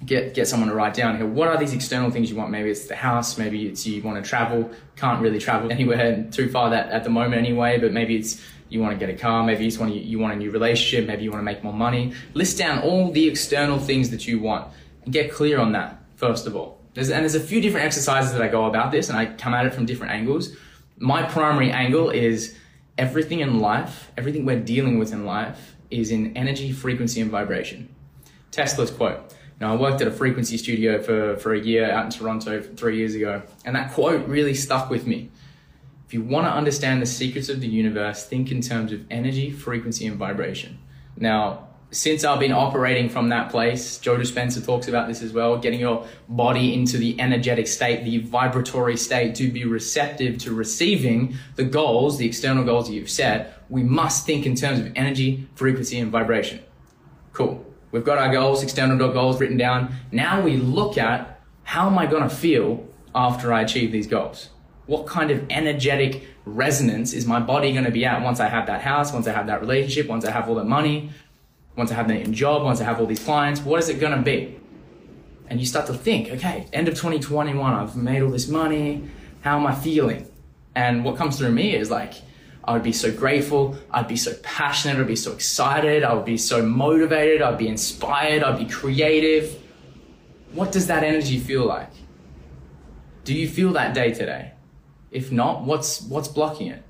get 0.05 0.33
get 0.33 0.47
someone 0.47 0.69
to 0.69 0.75
write 0.75 0.93
down 0.93 1.17
here. 1.17 1.25
What 1.25 1.47
are 1.47 1.57
these 1.57 1.73
external 1.73 2.11
things 2.11 2.29
you 2.29 2.35
want? 2.35 2.51
Maybe 2.51 2.69
it's 2.69 2.87
the 2.87 2.95
house. 2.95 3.37
Maybe 3.37 3.67
it's 3.67 3.85
you 3.85 4.01
want 4.01 4.23
to 4.23 4.27
travel. 4.27 4.71
Can't 4.95 5.21
really 5.21 5.39
travel 5.39 5.71
anywhere 5.71 6.27
too 6.31 6.49
far 6.49 6.69
that 6.71 6.89
at 6.89 7.03
the 7.03 7.09
moment 7.09 7.35
anyway. 7.35 7.79
But 7.79 7.93
maybe 7.93 8.15
it's 8.15 8.41
you 8.69 8.79
want 8.81 8.97
to 8.97 9.05
get 9.05 9.13
a 9.13 9.17
car. 9.17 9.43
Maybe 9.43 9.63
you 9.63 9.69
just 9.69 9.79
want 9.79 9.93
to, 9.93 9.99
you 9.99 10.17
want 10.17 10.33
a 10.33 10.35
new 10.35 10.49
relationship. 10.49 11.07
Maybe 11.07 11.23
you 11.23 11.31
want 11.31 11.41
to 11.41 11.45
make 11.45 11.63
more 11.63 11.73
money. 11.73 12.13
List 12.33 12.57
down 12.57 12.79
all 12.79 13.11
the 13.11 13.27
external 13.27 13.77
things 13.77 14.09
that 14.09 14.27
you 14.27 14.39
want 14.39 14.67
and 15.03 15.13
get 15.13 15.31
clear 15.31 15.59
on 15.59 15.73
that 15.73 16.03
first 16.15 16.47
of 16.47 16.55
all. 16.55 16.79
There's, 16.93 17.09
and 17.09 17.21
there's 17.21 17.35
a 17.35 17.39
few 17.39 17.59
different 17.59 17.85
exercises 17.85 18.31
that 18.33 18.41
I 18.41 18.47
go 18.47 18.65
about 18.65 18.91
this, 18.91 19.09
and 19.09 19.17
I 19.17 19.25
come 19.25 19.53
at 19.53 19.65
it 19.65 19.73
from 19.73 19.85
different 19.85 20.13
angles. 20.13 20.55
My 20.97 21.23
primary 21.23 21.71
angle 21.71 22.09
is 22.09 22.55
everything 22.97 23.39
in 23.39 23.59
life, 23.59 24.11
everything 24.15 24.45
we're 24.45 24.59
dealing 24.59 24.99
with 24.99 25.11
in 25.11 25.25
life, 25.25 25.75
is 25.89 26.11
in 26.11 26.37
energy, 26.37 26.71
frequency, 26.71 27.19
and 27.19 27.31
vibration. 27.31 27.93
Tesla's 28.53 28.91
quote. 28.91 29.19
Now, 29.59 29.73
I 29.73 29.75
worked 29.75 29.99
at 30.01 30.07
a 30.07 30.11
frequency 30.11 30.57
studio 30.57 31.01
for, 31.01 31.37
for 31.37 31.53
a 31.53 31.59
year 31.59 31.89
out 31.89 32.05
in 32.05 32.11
Toronto 32.11 32.61
three 32.61 32.97
years 32.97 33.15
ago, 33.15 33.41
and 33.65 33.75
that 33.75 33.93
quote 33.93 34.27
really 34.27 34.53
stuck 34.53 34.91
with 34.91 35.07
me. 35.07 35.31
If 36.05 36.13
you 36.13 36.21
want 36.21 36.45
to 36.45 36.51
understand 36.51 37.01
the 37.01 37.07
secrets 37.07 37.49
of 37.49 37.61
the 37.61 37.67
universe, 37.67 38.25
think 38.27 38.51
in 38.51 38.61
terms 38.61 38.91
of 38.91 39.01
energy, 39.09 39.49
frequency, 39.49 40.05
and 40.05 40.17
vibration. 40.17 40.77
Now, 41.17 41.67
since 41.89 42.23
I've 42.23 42.39
been 42.39 42.51
operating 42.51 43.09
from 43.09 43.29
that 43.29 43.49
place, 43.49 43.97
Joe 43.97 44.17
Dispenza 44.17 44.63
talks 44.63 44.87
about 44.87 45.07
this 45.07 45.23
as 45.23 45.33
well, 45.33 45.57
getting 45.57 45.79
your 45.79 46.05
body 46.29 46.75
into 46.75 46.97
the 46.97 47.19
energetic 47.19 47.67
state, 47.67 48.03
the 48.03 48.19
vibratory 48.19 48.97
state 48.97 49.33
to 49.35 49.51
be 49.51 49.65
receptive 49.65 50.37
to 50.39 50.53
receiving 50.53 51.35
the 51.55 51.63
goals, 51.63 52.19
the 52.19 52.27
external 52.27 52.63
goals 52.63 52.87
that 52.87 52.93
you've 52.93 53.09
set. 53.09 53.63
We 53.69 53.81
must 53.81 54.27
think 54.27 54.45
in 54.45 54.53
terms 54.55 54.79
of 54.79 54.91
energy, 54.95 55.47
frequency, 55.55 55.97
and 55.97 56.11
vibration. 56.11 56.59
Cool. 57.31 57.72
We've 57.93 58.03
got 58.03 58.17
our 58.17 58.33
goals, 58.33 58.63
external 58.63 58.97
goals 59.13 59.39
written 59.39 59.55
down. 59.55 59.95
Now 60.11 60.41
we 60.41 60.57
look 60.57 60.97
at 60.97 61.39
how 61.61 61.85
am 61.85 61.97
I 61.99 62.07
going 62.07 62.23
to 62.23 62.35
feel 62.35 62.85
after 63.13 63.53
I 63.53 63.61
achieve 63.61 63.91
these 63.91 64.07
goals? 64.07 64.49
What 64.87 65.05
kind 65.05 65.29
of 65.29 65.45
energetic 65.51 66.27
resonance 66.43 67.13
is 67.13 67.27
my 67.27 67.39
body 67.39 67.71
going 67.71 67.85
to 67.85 67.91
be 67.91 68.03
at 68.03 68.23
once 68.23 68.39
I 68.39 68.49
have 68.49 68.65
that 68.65 68.81
house, 68.81 69.13
once 69.13 69.27
I 69.27 69.31
have 69.31 69.45
that 69.45 69.61
relationship, 69.61 70.07
once 70.07 70.25
I 70.25 70.31
have 70.31 70.49
all 70.49 70.55
the 70.55 70.63
money, 70.63 71.11
once 71.75 71.91
I 71.91 71.93
have 71.93 72.07
the 72.07 72.23
job, 72.31 72.63
once 72.63 72.81
I 72.81 72.85
have 72.85 72.99
all 72.99 73.05
these 73.05 73.23
clients? 73.23 73.61
What 73.61 73.79
is 73.79 73.89
it 73.89 73.99
going 73.99 74.17
to 74.17 74.23
be? 74.23 74.59
And 75.47 75.59
you 75.59 75.67
start 75.67 75.85
to 75.85 75.93
think, 75.93 76.29
okay, 76.31 76.65
end 76.73 76.87
of 76.87 76.95
2021, 76.95 77.73
I've 77.73 77.95
made 77.95 78.23
all 78.23 78.31
this 78.31 78.47
money. 78.47 79.07
How 79.41 79.59
am 79.59 79.67
I 79.67 79.75
feeling? 79.75 80.31
And 80.73 81.05
what 81.05 81.15
comes 81.15 81.37
through 81.37 81.51
me 81.51 81.75
is 81.75 81.91
like, 81.91 82.15
I 82.63 82.73
would 82.73 82.83
be 82.83 82.93
so 82.93 83.11
grateful. 83.11 83.75
I'd 83.91 84.07
be 84.07 84.15
so 84.15 84.33
passionate. 84.41 84.99
I'd 84.99 85.07
be 85.07 85.15
so 85.15 85.33
excited. 85.33 86.03
I 86.03 86.13
would 86.13 86.25
be 86.25 86.37
so 86.37 86.63
motivated. 86.63 87.41
I'd 87.41 87.57
be 87.57 87.67
inspired. 87.67 88.41
I'd 88.41 88.59
be 88.59 88.65
creative. 88.65 89.59
What 90.53 90.71
does 90.71 90.87
that 90.87 91.03
energy 91.03 91.39
feel 91.39 91.65
like? 91.65 91.91
Do 93.25 93.33
you 93.33 93.47
feel 93.47 93.73
that 93.73 93.93
day 93.93 94.13
today? 94.13 94.51
If 95.11 95.31
not, 95.31 95.63
what's, 95.63 96.01
what's 96.03 96.27
blocking 96.27 96.67
it? 96.67 96.83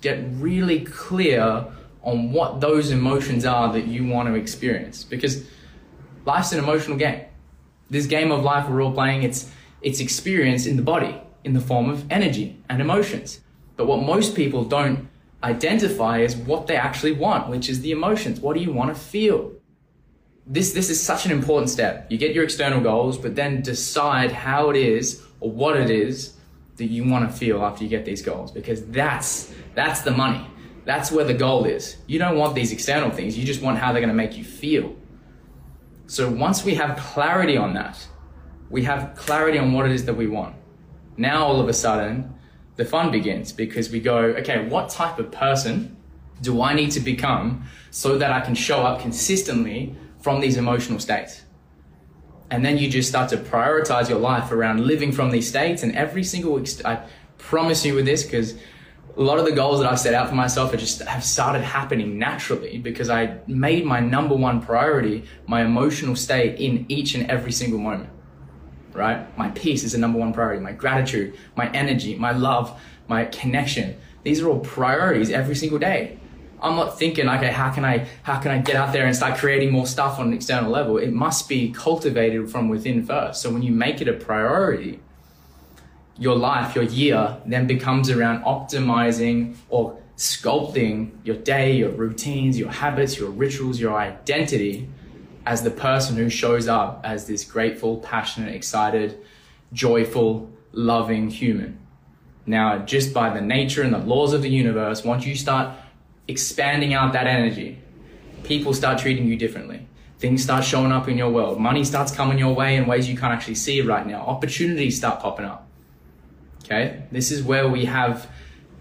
Get 0.00 0.18
really 0.32 0.80
clear 0.80 1.66
on 2.02 2.32
what 2.32 2.60
those 2.60 2.90
emotions 2.90 3.44
are 3.44 3.72
that 3.72 3.86
you 3.86 4.06
want 4.06 4.28
to 4.28 4.34
experience 4.34 5.04
because 5.04 5.44
life's 6.24 6.52
an 6.52 6.58
emotional 6.58 6.96
game. 6.96 7.24
This 7.88 8.06
game 8.06 8.32
of 8.32 8.42
life 8.42 8.68
we're 8.68 8.82
all 8.82 8.92
playing, 8.92 9.22
it's, 9.22 9.50
it's 9.80 10.00
experienced 10.00 10.66
in 10.66 10.76
the 10.76 10.82
body. 10.82 11.20
in 11.44 11.54
the 11.54 11.60
form 11.60 11.90
of 11.90 12.10
energy 12.10 12.56
and 12.68 12.80
emotions. 12.80 13.40
But 13.82 13.88
what 13.88 14.04
most 14.04 14.36
people 14.36 14.62
don't 14.62 15.08
identify 15.42 16.18
is 16.18 16.36
what 16.36 16.68
they 16.68 16.76
actually 16.76 17.10
want, 17.10 17.48
which 17.48 17.68
is 17.68 17.80
the 17.80 17.90
emotions. 17.90 18.38
What 18.38 18.54
do 18.56 18.62
you 18.62 18.72
want 18.72 18.94
to 18.94 19.00
feel? 19.00 19.50
This, 20.46 20.72
this 20.72 20.88
is 20.88 21.02
such 21.02 21.26
an 21.26 21.32
important 21.32 21.68
step. 21.68 22.06
You 22.08 22.16
get 22.16 22.32
your 22.32 22.44
external 22.44 22.80
goals, 22.80 23.18
but 23.18 23.34
then 23.34 23.60
decide 23.60 24.30
how 24.30 24.70
it 24.70 24.76
is 24.76 25.20
or 25.40 25.50
what 25.50 25.76
it 25.76 25.90
is 25.90 26.34
that 26.76 26.84
you 26.84 27.04
want 27.10 27.28
to 27.28 27.36
feel 27.36 27.60
after 27.64 27.82
you 27.82 27.90
get 27.90 28.04
these 28.04 28.22
goals 28.22 28.52
because 28.52 28.86
that's, 28.86 29.52
that's 29.74 30.02
the 30.02 30.12
money. 30.12 30.46
That's 30.84 31.10
where 31.10 31.24
the 31.24 31.34
goal 31.34 31.64
is. 31.64 31.96
You 32.06 32.20
don't 32.20 32.38
want 32.38 32.54
these 32.54 32.70
external 32.70 33.10
things. 33.10 33.36
You 33.36 33.44
just 33.44 33.62
want 33.62 33.78
how 33.78 33.90
they're 33.90 34.00
going 34.00 34.16
to 34.16 34.22
make 34.24 34.38
you 34.38 34.44
feel. 34.44 34.94
So 36.06 36.30
once 36.30 36.64
we 36.64 36.76
have 36.76 36.96
clarity 36.96 37.56
on 37.56 37.74
that, 37.74 37.98
we 38.70 38.84
have 38.84 39.16
clarity 39.16 39.58
on 39.58 39.72
what 39.72 39.86
it 39.86 39.90
is 39.90 40.04
that 40.04 40.14
we 40.14 40.28
want. 40.28 40.54
Now 41.16 41.42
all 41.42 41.60
of 41.60 41.68
a 41.68 41.72
sudden, 41.72 42.32
the 42.76 42.84
fun 42.84 43.10
begins 43.10 43.52
because 43.52 43.90
we 43.90 44.00
go, 44.00 44.16
okay, 44.16 44.66
what 44.66 44.88
type 44.88 45.18
of 45.18 45.30
person 45.30 45.96
do 46.40 46.62
I 46.62 46.74
need 46.74 46.90
to 46.92 47.00
become 47.00 47.64
so 47.90 48.18
that 48.18 48.32
I 48.32 48.40
can 48.40 48.54
show 48.54 48.80
up 48.80 49.00
consistently 49.00 49.94
from 50.20 50.40
these 50.40 50.56
emotional 50.56 50.98
states? 50.98 51.42
And 52.50 52.64
then 52.64 52.76
you 52.78 52.88
just 52.88 53.08
start 53.08 53.30
to 53.30 53.36
prioritize 53.36 54.08
your 54.08 54.18
life 54.18 54.52
around 54.52 54.86
living 54.86 55.12
from 55.12 55.30
these 55.30 55.48
states. 55.48 55.82
And 55.82 55.94
every 55.96 56.24
single, 56.24 56.54
week 56.54 56.68
I 56.84 57.02
promise 57.38 57.84
you 57.84 57.94
with 57.94 58.04
this, 58.04 58.24
because 58.24 58.54
a 59.16 59.22
lot 59.22 59.38
of 59.38 59.44
the 59.44 59.52
goals 59.52 59.80
that 59.80 59.90
I've 59.90 60.00
set 60.00 60.14
out 60.14 60.28
for 60.28 60.34
myself 60.34 60.72
are 60.72 60.76
just 60.76 61.02
have 61.02 61.24
started 61.24 61.62
happening 61.62 62.18
naturally 62.18 62.78
because 62.78 63.10
I 63.10 63.38
made 63.46 63.84
my 63.84 64.00
number 64.00 64.34
one 64.34 64.62
priority 64.62 65.24
my 65.46 65.62
emotional 65.62 66.16
state 66.16 66.58
in 66.58 66.86
each 66.88 67.14
and 67.14 67.30
every 67.30 67.52
single 67.52 67.78
moment. 67.78 68.10
Right? 68.94 69.36
My 69.38 69.50
peace 69.50 69.84
is 69.84 69.92
the 69.92 69.98
number 69.98 70.18
one 70.18 70.32
priority. 70.32 70.60
My 70.60 70.72
gratitude, 70.72 71.34
my 71.56 71.70
energy, 71.72 72.14
my 72.14 72.32
love, 72.32 72.80
my 73.08 73.24
connection. 73.26 73.96
These 74.22 74.40
are 74.40 74.48
all 74.48 74.60
priorities 74.60 75.30
every 75.30 75.54
single 75.54 75.78
day. 75.78 76.18
I'm 76.60 76.76
not 76.76 76.96
thinking, 76.96 77.28
okay, 77.28 77.50
how 77.50 77.70
can 77.72 77.84
I 77.84 78.06
how 78.22 78.38
can 78.38 78.52
I 78.52 78.58
get 78.58 78.76
out 78.76 78.92
there 78.92 79.04
and 79.04 79.16
start 79.16 79.38
creating 79.38 79.72
more 79.72 79.86
stuff 79.86 80.20
on 80.20 80.28
an 80.28 80.32
external 80.32 80.70
level? 80.70 80.96
It 80.96 81.12
must 81.12 81.48
be 81.48 81.72
cultivated 81.72 82.48
from 82.50 82.68
within 82.68 83.04
first. 83.04 83.42
So 83.42 83.50
when 83.50 83.62
you 83.62 83.72
make 83.72 84.00
it 84.00 84.06
a 84.06 84.12
priority, 84.12 85.00
your 86.16 86.36
life, 86.36 86.76
your 86.76 86.84
year, 86.84 87.38
then 87.46 87.66
becomes 87.66 88.10
around 88.10 88.44
optimizing 88.44 89.56
or 89.68 89.98
sculpting 90.16 91.10
your 91.24 91.36
day, 91.36 91.72
your 91.72 91.90
routines, 91.90 92.56
your 92.56 92.70
habits, 92.70 93.18
your 93.18 93.30
rituals, 93.30 93.80
your 93.80 93.98
identity 93.98 94.88
as 95.46 95.62
the 95.62 95.70
person 95.70 96.16
who 96.16 96.28
shows 96.28 96.68
up 96.68 97.00
as 97.04 97.26
this 97.26 97.44
grateful, 97.44 97.98
passionate, 97.98 98.54
excited, 98.54 99.18
joyful, 99.72 100.50
loving 100.72 101.30
human. 101.30 101.78
Now, 102.46 102.78
just 102.78 103.12
by 103.12 103.30
the 103.30 103.40
nature 103.40 103.82
and 103.82 103.92
the 103.92 103.98
laws 103.98 104.32
of 104.32 104.42
the 104.42 104.50
universe, 104.50 105.04
once 105.04 105.26
you 105.26 105.36
start 105.36 105.76
expanding 106.28 106.94
out 106.94 107.12
that 107.12 107.26
energy, 107.26 107.78
people 108.42 108.74
start 108.74 108.98
treating 108.98 109.26
you 109.26 109.36
differently. 109.36 109.86
Things 110.18 110.42
start 110.42 110.64
showing 110.64 110.92
up 110.92 111.08
in 111.08 111.18
your 111.18 111.30
world. 111.30 111.60
Money 111.60 111.84
starts 111.84 112.12
coming 112.12 112.38
your 112.38 112.54
way 112.54 112.76
in 112.76 112.86
ways 112.86 113.08
you 113.08 113.16
can't 113.16 113.32
actually 113.32 113.56
see 113.56 113.80
right 113.80 114.06
now. 114.06 114.22
Opportunities 114.22 114.96
start 114.96 115.20
popping 115.20 115.46
up 115.46 115.68
Okay. 116.64 117.02
This 117.10 117.30
is 117.30 117.42
where 117.42 117.68
we 117.68 117.84
have 117.86 118.30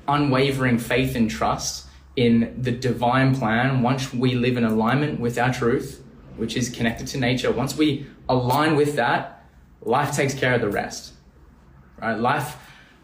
unwavering 0.07 0.77
faith 0.77 1.15
and 1.15 1.29
trust 1.29 1.87
in 2.15 2.55
the 2.57 2.71
divine 2.71 3.35
plan. 3.35 3.81
Once 3.81 4.13
we 4.13 4.35
live 4.35 4.57
in 4.57 4.63
alignment 4.63 5.19
with 5.19 5.37
our 5.37 5.53
truth, 5.53 6.03
which 6.37 6.55
is 6.55 6.69
connected 6.69 7.07
to 7.07 7.17
nature, 7.17 7.51
once 7.51 7.77
we 7.77 8.05
align 8.29 8.75
with 8.75 8.95
that, 8.95 9.45
life 9.81 10.15
takes 10.15 10.33
care 10.33 10.53
of 10.53 10.61
the 10.61 10.69
rest. 10.69 11.13
Right? 12.01 12.17
Life, 12.17 12.57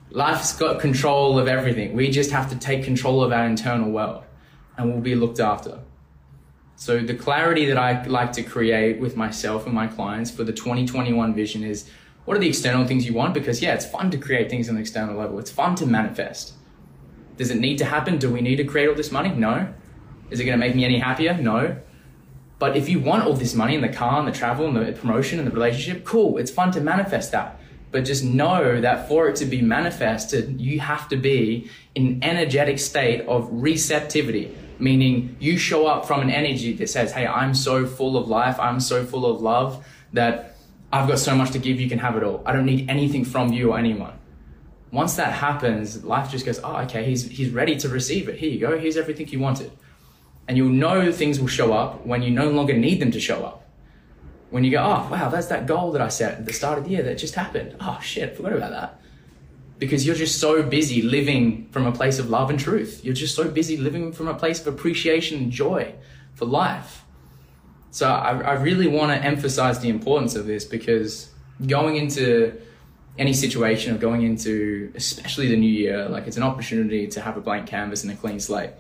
life's 0.10 0.56
got 0.56 0.80
control 0.80 1.38
of 1.38 1.48
everything. 1.48 1.94
We 1.94 2.10
just 2.10 2.32
have 2.32 2.50
to 2.50 2.56
take 2.58 2.84
control 2.84 3.24
of 3.24 3.32
our 3.32 3.46
internal 3.46 3.92
world 3.92 4.24
and 4.78 4.92
we'll 4.92 5.02
be 5.02 5.16
looked 5.16 5.40
after. 5.40 5.80
So 6.76 7.00
the 7.00 7.16
clarity 7.16 7.66
that 7.66 7.78
I 7.78 8.04
like 8.06 8.32
to 8.34 8.44
create 8.44 9.00
with 9.00 9.18
myself 9.18 9.66
and 9.66 9.74
my 9.74 9.88
clients 9.88 10.30
for 10.30 10.44
the 10.44 10.54
2021 10.54 11.34
vision 11.34 11.64
is 11.64 11.90
what 12.26 12.38
are 12.38 12.40
the 12.40 12.50
external 12.50 12.86
things 12.86 13.06
you 13.06 13.14
want? 13.14 13.34
Because 13.34 13.62
yeah, 13.62 13.74
it's 13.74 13.86
fun 13.86 14.12
to 14.12 14.18
create 14.18 14.50
things 14.50 14.70
on 14.70 14.76
the 14.76 14.82
external 14.82 15.16
level. 15.16 15.40
It's 15.40 15.50
fun 15.50 15.76
to 15.76 15.86
manifest. 15.86 16.54
Does 17.38 17.50
it 17.52 17.58
need 17.58 17.78
to 17.80 17.86
happen? 17.86 18.18
Do 18.18 18.30
we 18.30 18.42
need 18.42 18.58
to 18.58 18.64
create 18.64 18.90
all 18.90 18.96
this 18.96 19.12
money? 19.12 19.30
No. 19.30 19.74
Is 20.30 20.40
it 20.40 20.44
going 20.44 20.60
to 20.60 20.64
make 20.64 20.76
me 20.76 20.84
any 20.84 21.00
happier? 21.00 21.36
No. 21.36 21.78
But 22.60 22.76
if 22.76 22.90
you 22.90 23.00
want 23.00 23.24
all 23.24 23.34
this 23.34 23.54
money 23.54 23.76
and 23.76 23.84
the 23.84 23.90
car 23.90 24.20
and 24.20 24.28
the 24.28 24.32
travel 24.32 24.68
and 24.68 24.76
the 24.76 24.92
promotion 24.94 25.40
and 25.40 25.48
the 25.48 25.52
relationship, 25.52 26.06
cool. 26.06 26.38
It's 26.38 26.50
fun 26.50 26.72
to 26.72 26.82
manifest 26.82 27.32
that. 27.32 27.60
But 27.92 28.04
just 28.04 28.24
know 28.24 28.82
that 28.82 29.08
for 29.08 29.30
it 29.30 29.36
to 29.38 29.46
be 29.46 29.62
manifested, 29.62 30.60
you 30.60 30.80
have 30.80 31.08
to 31.10 31.18
be 31.18 31.70
in 31.96 32.08
an 32.08 32.24
energetic 32.24 32.80
state 32.80 33.22
of 33.28 33.48
receptivity, 33.52 34.56
meaning 34.80 35.38
you 35.40 35.58
show 35.58 35.88
up 35.88 36.06
from 36.06 36.22
an 36.22 36.30
energy 36.30 36.74
that 36.74 36.90
says, 36.90 37.12
Hey, 37.12 37.28
I'm 37.28 37.54
so 37.54 37.86
full 37.86 38.18
of 38.18 38.28
life. 38.28 38.60
I'm 38.60 38.80
so 38.80 39.06
full 39.06 39.26
of 39.26 39.42
love 39.42 39.86
that 40.14 40.58
I've 40.92 41.08
got 41.08 41.20
so 41.20 41.36
much 41.36 41.52
to 41.52 41.60
give, 41.60 41.80
you 41.80 41.90
can 41.90 42.00
have 42.00 42.16
it 42.18 42.24
all. 42.24 42.42
I 42.46 42.54
don't 42.54 42.66
need 42.66 42.90
anything 42.90 43.24
from 43.24 43.54
you 43.54 43.72
or 43.72 43.78
anyone. 43.78 44.14
Once 44.92 45.16
that 45.16 45.34
happens, 45.34 46.04
life 46.04 46.32
just 46.32 46.46
goes, 46.46 46.60
oh, 46.64 46.78
okay, 46.78 47.04
he's, 47.04 47.30
he's 47.30 47.50
ready 47.50 47.76
to 47.76 47.90
receive 47.90 48.30
it. 48.30 48.38
Here 48.38 48.50
you 48.50 48.60
go. 48.60 48.78
Here's 48.78 48.96
everything 48.96 49.28
you 49.28 49.40
wanted. 49.40 49.72
And 50.48 50.58
you'll 50.58 50.70
know 50.70 51.12
things 51.12 51.40
will 51.40 51.48
show 51.48 51.74
up 51.74 52.06
when 52.06 52.22
you 52.22 52.32
no 52.32 52.50
longer 52.50 52.74
need 52.74 53.00
them 53.00 53.12
to 53.12 53.20
show 53.20 53.44
up. 53.44 53.68
When 54.50 54.64
you 54.64 54.72
go, 54.72 54.82
oh, 54.82 55.10
wow, 55.12 55.30
that's 55.30 55.48
that 55.48 55.66
goal 55.66 55.92
that 55.92 56.02
I 56.02 56.08
set 56.08 56.40
at 56.40 56.46
the 56.46 56.54
start 56.54 56.78
of 56.78 56.86
the 56.86 56.92
year 56.92 57.04
that 57.04 57.18
just 57.18 57.36
happened. 57.36 57.76
Oh, 57.82 58.00
shit, 58.02 58.32
I 58.32 58.34
forgot 58.34 58.54
about 58.54 58.72
that. 58.72 59.02
Because 59.78 60.06
you're 60.06 60.16
just 60.16 60.40
so 60.40 60.64
busy 60.64 61.02
living 61.02 61.68
from 61.72 61.86
a 61.86 61.92
place 61.92 62.18
of 62.18 62.30
love 62.30 62.50
and 62.50 62.58
truth. 62.58 63.02
You're 63.04 63.14
just 63.14 63.36
so 63.36 63.50
busy 63.50 63.76
living 63.76 64.14
from 64.14 64.28
a 64.30 64.34
place 64.34 64.62
of 64.62 64.74
appreciation 64.74 65.38
and 65.38 65.52
joy 65.52 65.94
for 66.34 66.46
life. 66.46 67.04
So 67.92 68.10
I, 68.10 68.40
I 68.40 68.54
really 68.54 68.88
want 68.88 69.12
to 69.12 69.26
emphasize 69.26 69.80
the 69.80 69.90
importance 69.90 70.36
of 70.36 70.48
this 70.48 70.64
because 70.64 71.30
going 71.66 71.98
into 71.98 72.60
any 73.18 73.34
situation 73.34 73.96
or 73.96 73.98
going 73.98 74.22
into 74.22 74.92
especially 74.96 75.48
the 75.48 75.58
new 75.58 75.70
year, 75.70 76.08
like 76.08 76.28
it's 76.28 76.38
an 76.38 76.44
opportunity 76.44 77.08
to 77.08 77.22
have 77.22 77.38
a 77.38 77.42
blank 77.42 77.68
canvas 77.68 78.04
and 78.04 78.12
a 78.12 78.16
clean 78.16 78.40
slate. 78.40 78.72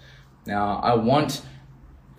Now, 0.45 0.79
I 0.81 0.93
want 0.95 1.41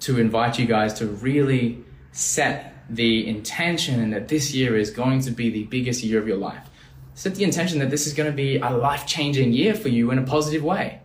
to 0.01 0.19
invite 0.19 0.59
you 0.59 0.67
guys 0.67 0.95
to 0.95 1.07
really 1.07 1.85
set 2.13 2.75
the 2.89 3.27
intention 3.29 4.11
that 4.11 4.29
this 4.29 4.55
year 4.55 4.77
is 4.77 4.91
going 4.91 5.21
to 5.21 5.31
be 5.31 5.51
the 5.51 5.65
biggest 5.65 6.03
year 6.03 6.19
of 6.19 6.27
your 6.27 6.37
life. 6.37 6.69
Set 7.15 7.35
the 7.35 7.45
intention 7.45 7.79
that 7.81 7.91
this 7.91 8.07
is 8.07 8.15
going 8.15 8.31
to 8.31 8.37
be 8.37 8.59
a 8.59 8.71
life 8.71 9.07
changing 9.07 9.53
year 9.53 9.75
for 9.75 9.89
you 9.89 10.11
in 10.11 10.19
a 10.19 10.23
positive 10.23 10.63
way. 10.63 11.01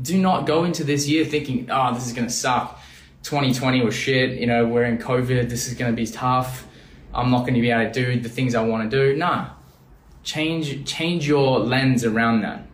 Do 0.00 0.18
not 0.18 0.46
go 0.46 0.64
into 0.64 0.84
this 0.84 1.08
year 1.08 1.24
thinking, 1.24 1.68
oh, 1.70 1.94
this 1.94 2.06
is 2.06 2.12
going 2.12 2.28
to 2.28 2.32
suck. 2.32 2.78
2020 3.22 3.82
was 3.82 3.94
shit. 3.94 4.38
You 4.38 4.46
know, 4.46 4.66
we're 4.66 4.84
in 4.84 4.98
COVID. 4.98 5.48
This 5.48 5.66
is 5.66 5.74
going 5.74 5.90
to 5.90 5.96
be 5.96 6.06
tough. 6.06 6.66
I'm 7.12 7.30
not 7.30 7.40
going 7.40 7.54
to 7.54 7.60
be 7.60 7.70
able 7.70 7.90
to 7.90 8.04
do 8.04 8.20
the 8.20 8.28
things 8.28 8.54
I 8.54 8.62
want 8.62 8.88
to 8.88 8.96
do. 8.96 9.16
Nah, 9.16 9.50
change 10.22 10.86
change 10.86 11.26
your 11.26 11.58
lens 11.58 12.04
around 12.04 12.42
that 12.42 12.66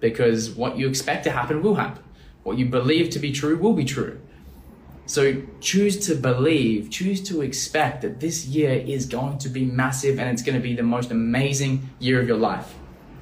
because 0.00 0.50
what 0.50 0.78
you 0.78 0.88
expect 0.88 1.24
to 1.24 1.30
happen 1.30 1.62
will 1.62 1.74
happen. 1.74 2.02
What 2.42 2.56
you 2.56 2.66
believe 2.66 3.10
to 3.10 3.18
be 3.18 3.32
true 3.32 3.56
will 3.58 3.74
be 3.74 3.84
true. 3.84 4.20
So 5.06 5.42
choose 5.60 6.06
to 6.06 6.14
believe, 6.14 6.90
choose 6.90 7.20
to 7.28 7.42
expect 7.42 8.02
that 8.02 8.20
this 8.20 8.46
year 8.46 8.72
is 8.72 9.06
going 9.06 9.38
to 9.38 9.48
be 9.48 9.64
massive 9.64 10.18
and 10.18 10.30
it's 10.30 10.42
going 10.42 10.56
to 10.56 10.62
be 10.62 10.74
the 10.74 10.82
most 10.82 11.10
amazing 11.10 11.90
year 11.98 12.20
of 12.20 12.28
your 12.28 12.36
life. 12.36 12.74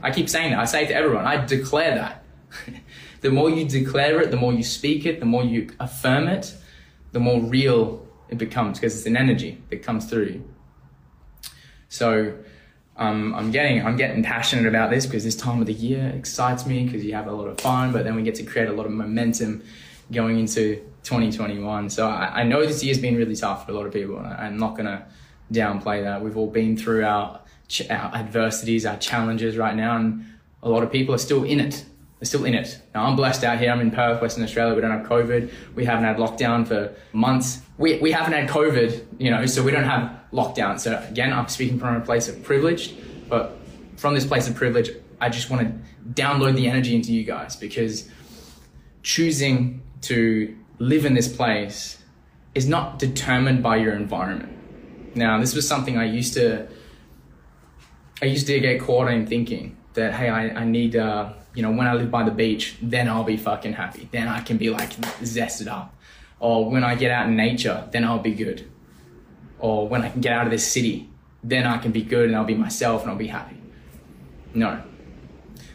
I 0.03 0.11
keep 0.11 0.29
saying 0.29 0.51
that. 0.51 0.61
I 0.61 0.65
say 0.67 0.85
it 0.85 0.89
to 0.89 0.95
everyone. 0.95 1.27
I 1.27 1.45
declare 1.45 1.95
that. 1.95 2.25
the 3.21 3.31
more 3.31 3.51
you 3.51 3.67
declare 3.67 4.21
it, 4.21 4.31
the 4.31 4.37
more 4.37 4.53
you 4.53 4.63
speak 4.63 5.07
it, 5.07 5.21
the 5.21 5.27
more 5.27 5.45
you 5.45 5.71
affirm 5.81 6.29
it, 6.29 6.55
the 7.13 7.21
more 7.21 7.41
real 7.41 8.07
it 8.29 8.39
becomes 8.39 8.79
because 8.79 8.97
it's 8.97 9.07
an 9.07 9.17
energy 9.17 9.61
that 9.71 9.83
comes 9.83 10.09
through 10.09 10.27
you. 10.27 10.45
So 11.89 12.37
um, 12.97 13.35
I'm 13.35 13.51
getting 13.51 13.85
I'm 13.85 13.97
getting 13.97 14.23
passionate 14.23 14.67
about 14.67 14.91
this 14.91 15.07
because 15.07 15.25
this 15.25 15.37
time 15.37 15.61
of 15.61 15.67
the 15.67 15.73
year 15.73 16.13
excites 16.15 16.65
me 16.67 16.85
because 16.85 17.05
you 17.05 17.15
have 17.15 17.27
a 17.27 17.33
lot 17.33 17.49
of 17.49 17.61
fun, 17.61 17.93
but 17.93 18.05
then 18.05 18.15
we 18.15 18.23
get 18.23 18.37
to 18.37 18.45
create 18.45 18.69
a 18.69 18.73
lot 18.73 18.87
of 18.87 18.93
momentum 18.93 19.63
going 20.13 20.39
into 20.39 20.85
2021. 21.03 21.91
So 21.91 22.07
I, 22.09 22.41
I 22.41 22.45
know 22.45 22.65
this 22.65 22.83
year's 22.85 22.99
been 22.99 23.17
really 23.17 23.37
tough 23.37 23.67
for 23.67 23.73
a 23.73 23.75
lot 23.75 23.87
of 23.87 23.93
people, 23.93 24.19
and 24.19 24.27
I'm 24.27 24.57
not 24.57 24.77
gonna 24.77 25.07
downplay 25.53 26.03
that. 26.03 26.23
We've 26.23 26.37
all 26.37 26.51
been 26.51 26.77
through 26.77 27.05
our, 27.05 27.41
our 27.91 28.15
adversities, 28.15 28.87
our 28.87 28.97
challenges 28.97 29.57
right 29.57 29.75
now, 29.75 29.97
and 29.97 30.25
a 30.63 30.69
lot 30.69 30.83
of 30.83 30.93
people 30.93 31.15
are 31.15 31.19
still 31.19 31.45
in 31.45 31.61
it 31.61 31.85
They're 32.21 32.27
still 32.27 32.45
in 32.45 32.55
it. 32.55 32.79
Now, 32.95 33.07
I'm 33.07 33.17
blessed 33.17 33.45
out 33.45 33.59
here. 33.59 33.71
I'm 33.71 33.81
in 33.81 33.91
Perth, 33.91 34.21
Western 34.21 34.45
Australia. 34.45 34.75
We 34.75 34.83
don't 34.83 34.91
have 34.91 35.07
COVID. 35.07 35.51
We 35.75 35.87
haven't 35.87 36.05
had 36.05 36.19
lockdown 36.19 36.69
for 36.69 36.95
months. 37.15 37.63
We, 37.79 37.99
we 37.99 38.13
haven't 38.13 38.35
had 38.35 38.47
COVID, 38.47 39.07
you 39.19 39.31
know, 39.31 39.47
so 39.47 39.63
we 39.63 39.71
don't 39.71 39.85
have 39.85 40.21
lockdown. 40.31 40.79
So, 40.79 41.03
again, 41.09 41.33
I'm 41.33 41.49
speaking 41.49 41.79
from 41.79 41.97
a 41.97 42.01
place 42.01 42.29
of 42.29 42.43
privilege, 42.43 42.95
but 43.31 43.57
from 43.97 44.15
this 44.15 44.27
place 44.27 44.49
of 44.49 44.55
privilege, 44.55 44.91
I 45.19 45.31
just 45.31 45.49
want 45.49 45.63
to 45.63 46.23
download 46.23 46.57
the 46.57 46.67
energy 46.67 46.95
into 46.95 47.11
you 47.11 47.25
guys 47.25 47.57
because 47.57 48.11
choosing 49.03 49.81
to 50.03 50.55
live 50.81 51.05
in 51.05 51.15
this 51.15 51.29
place 51.29 51.99
is 52.55 52.67
not 52.67 52.99
determined 52.99 53.63
by 53.63 53.77
your 53.77 53.93
environment. 53.93 54.57
Now, 55.15 55.39
this 55.39 55.55
was 55.55 55.69
something 55.69 55.97
I 55.97 56.07
used 56.07 56.35
to 56.35 56.67
I 58.23 58.27
used 58.27 58.47
to 58.49 58.59
get 58.61 58.81
caught 58.81 59.09
in 59.09 59.27
thinking 59.27 59.77
that 59.95 60.15
hey, 60.15 60.29
I, 60.29 60.49
I 60.49 60.65
need 60.65 60.97
uh, 60.97 61.33
you 61.55 61.63
know 61.63 61.71
when 61.71 61.87
I 61.87 61.95
live 61.95 62.11
by 62.11 62.25
the 62.25 62.31
beach, 62.31 62.77
then 62.83 63.09
I'll 63.09 63.25
be 63.25 63.37
fucking 63.37 63.75
happy. 63.75 64.09
Then 64.11 64.27
I 64.27 64.41
can 64.41 64.57
be 64.57 64.71
like 64.71 64.91
zested 65.21 65.69
up. 65.69 65.95
Or 66.41 66.71
when 66.71 66.83
I 66.83 66.95
get 66.95 67.11
out 67.11 67.27
in 67.29 67.37
nature, 67.37 67.87
then 67.93 68.03
I'll 68.05 68.19
be 68.19 68.35
good. 68.35 68.69
Or 69.59 69.87
when 69.87 70.03
I 70.03 70.09
can 70.09 70.23
get 70.23 70.33
out 70.33 70.47
of 70.47 70.51
this 70.51 70.67
city, 70.67 71.11
then 71.45 71.67
I 71.67 71.77
can 71.77 71.93
be 71.93 72.03
good 72.03 72.29
and 72.29 72.37
I'll 72.37 72.45
be 72.45 72.55
myself 72.55 73.03
and 73.03 73.11
I'll 73.11 73.19
be 73.19 73.27
happy. 73.27 73.57
No. 74.55 74.83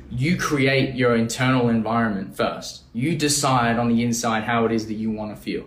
You 0.10 0.38
create 0.38 0.96
your 0.96 1.16
internal 1.16 1.70
environment 1.70 2.38
first. 2.38 2.84
You 2.94 3.18
decide 3.18 3.80
on 3.80 3.90
the 3.90 4.04
inside 4.04 4.44
how 4.44 4.66
it 4.66 4.72
is 4.72 4.88
that 4.88 4.94
you 4.94 5.12
want 5.12 5.36
to 5.36 5.42
feel. 5.42 5.66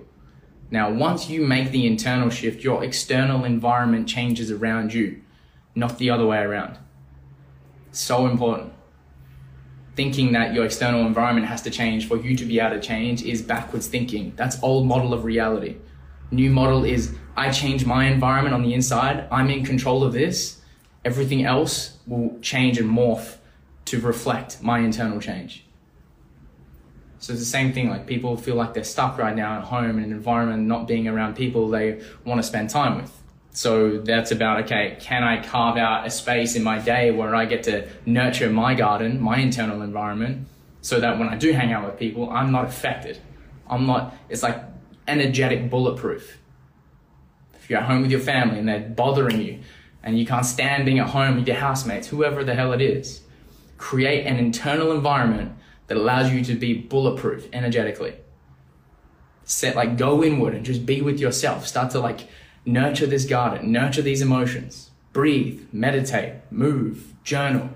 Now, 0.71 0.91
once 0.91 1.29
you 1.29 1.45
make 1.45 1.71
the 1.71 1.87
internal 1.87 2.31
shift, 2.31 2.63
your 2.63 2.85
external 2.85 3.45
environment 3.45 4.09
changes 4.09 4.51
around 4.51 4.95
you, 4.95 5.23
not 5.75 5.99
the 5.99 6.11
other 6.11 6.27
way 6.27 6.39
around. 6.39 6.79
So 7.91 8.27
important. 8.27 8.73
Thinking 9.97 10.33
that 10.33 10.55
your 10.55 10.67
external 10.67 11.05
environment 11.07 11.47
has 11.47 11.63
to 11.63 11.71
change 11.71 12.07
for 12.07 12.17
you 12.17 12.37
to 12.37 12.45
be 12.45 12.61
able 12.61 12.77
to 12.77 12.81
change 12.81 13.23
is 13.23 13.43
backwards 13.43 13.89
thinking. 13.89 14.35
That's 14.37 14.63
old 14.63 14.87
model 14.87 15.13
of 15.13 15.25
reality. 15.25 15.77
New 16.31 16.51
model 16.51 16.85
is 16.85 17.17
I 17.37 17.51
change 17.51 17.87
my 17.87 18.05
environment 18.05 18.55
on 18.55 18.63
the 18.63 18.75
inside, 18.75 19.27
I'm 19.33 19.51
in 19.51 19.65
control 19.65 20.05
of 20.05 20.13
this, 20.13 20.61
everything 21.05 21.45
else 21.45 21.97
will 22.07 22.39
change 22.41 22.79
and 22.79 22.89
morph 22.89 23.38
to 23.89 24.01
reflect 24.01 24.63
my 24.63 24.81
internal 24.81 25.21
change. 25.21 25.65
So 27.21 27.33
it's 27.33 27.43
the 27.43 27.47
same 27.47 27.73
thing, 27.73 27.89
like 27.89 28.07
people 28.07 28.37
feel 28.37 28.55
like 28.55 28.75
they're 28.75 28.85
stuck 28.85 29.19
right 29.19 29.35
now 29.35 29.59
at 29.59 29.65
home 29.65 29.99
in 29.99 30.05
an 30.05 30.13
environment, 30.13 30.69
not 30.69 30.87
being 30.87 31.09
around 31.09 31.35
people 31.35 31.69
they 31.69 32.01
want 32.25 32.39
to 32.39 32.47
spend 32.47 32.71
time 32.71 32.97
with. 32.97 33.13
So 33.51 33.99
that's 33.99 34.31
about, 34.31 34.65
okay, 34.65 34.97
can 35.01 35.25
I 35.25 35.43
carve 35.43 35.77
out 35.77 36.07
a 36.07 36.11
space 36.11 36.55
in 36.55 36.63
my 36.63 36.79
day 36.79 37.11
where 37.11 37.35
I 37.35 37.45
get 37.45 37.65
to 37.65 37.89
nurture 38.07 38.51
my 38.51 38.75
garden, 38.75 39.21
my 39.21 39.39
internal 39.39 39.83
environment, 39.83 40.47
so 40.81 41.01
that 41.01 41.19
when 41.19 41.29
I 41.29 41.37
do 41.37 41.53
hang 41.53 41.73
out 41.73 41.85
with 41.85 41.99
people, 41.99 42.31
I'm 42.31 42.53
not 42.53 42.67
affected. 42.67 43.19
I'm 43.69 43.85
not, 43.87 44.15
it's 44.29 44.45
like 44.45 44.63
energetic 45.09 45.71
bulletproof. 45.71 46.39
If 47.55 47.69
you're 47.69 47.81
at 47.81 47.87
home 47.87 48.03
with 48.03 48.13
your 48.13 48.21
family 48.21 48.61
and 48.61 48.69
they're 48.69 48.81
bothering 48.81 49.41
you 49.41 49.59
and 50.05 50.17
you 50.17 50.25
can't 50.25 50.47
stand 50.47 50.85
being 50.85 51.01
at 51.01 51.09
home 51.09 51.35
with 51.35 51.49
your 51.49 51.57
housemates, 51.57 52.07
whoever 52.07 52.45
the 52.45 52.55
hell 52.55 52.73
it 52.73 52.81
is, 52.81 53.23
create 53.79 54.27
an 54.27 54.37
internal 54.37 54.93
environment 54.93 55.53
that 55.87 55.97
allows 55.97 56.31
you 56.31 56.45
to 56.45 56.55
be 56.55 56.75
bulletproof 56.75 57.49
energetically. 57.53 58.15
Set 59.45 59.75
like 59.75 59.97
go 59.97 60.23
inward 60.23 60.55
and 60.55 60.67
just 60.67 60.85
be 60.85 61.01
with 61.01 61.19
yourself. 61.19 61.67
Start 61.67 61.91
to 61.93 62.01
like 62.01 62.29
nurture 62.67 63.07
this 63.07 63.25
garden, 63.25 63.73
nurture 63.73 64.03
these 64.03 64.21
emotions. 64.21 64.91
Breathe, 65.15 65.67
meditate, 65.73 66.35
move, 66.51 67.15
journal. 67.25 67.71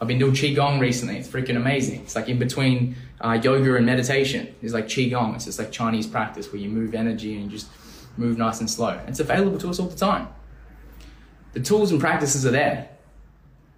I've 0.00 0.08
been 0.08 0.18
doing 0.18 0.32
Qigong 0.32 0.80
recently. 0.80 1.16
It's 1.16 1.28
freaking 1.28 1.54
amazing. 1.54 2.00
It's 2.00 2.16
like 2.16 2.28
in 2.28 2.40
between 2.40 2.96
uh, 3.20 3.38
yoga 3.40 3.76
and 3.76 3.86
meditation. 3.86 4.52
It's 4.60 4.72
like 4.72 4.86
Qigong. 4.86 5.36
It's 5.36 5.44
just 5.44 5.60
like 5.60 5.70
Chinese 5.70 6.08
practice 6.08 6.52
where 6.52 6.60
you 6.60 6.68
move 6.68 6.94
energy 6.96 7.34
and 7.34 7.44
you 7.44 7.50
just 7.50 7.68
move 8.16 8.36
nice 8.36 8.58
and 8.58 8.68
slow. 8.68 9.00
It's 9.06 9.20
available 9.20 9.58
to 9.58 9.70
us 9.70 9.78
all 9.78 9.86
the 9.86 9.96
time. 9.96 10.28
The 11.52 11.60
tools 11.60 11.92
and 11.92 12.00
practices 12.00 12.44
are 12.44 12.50
there. 12.50 12.88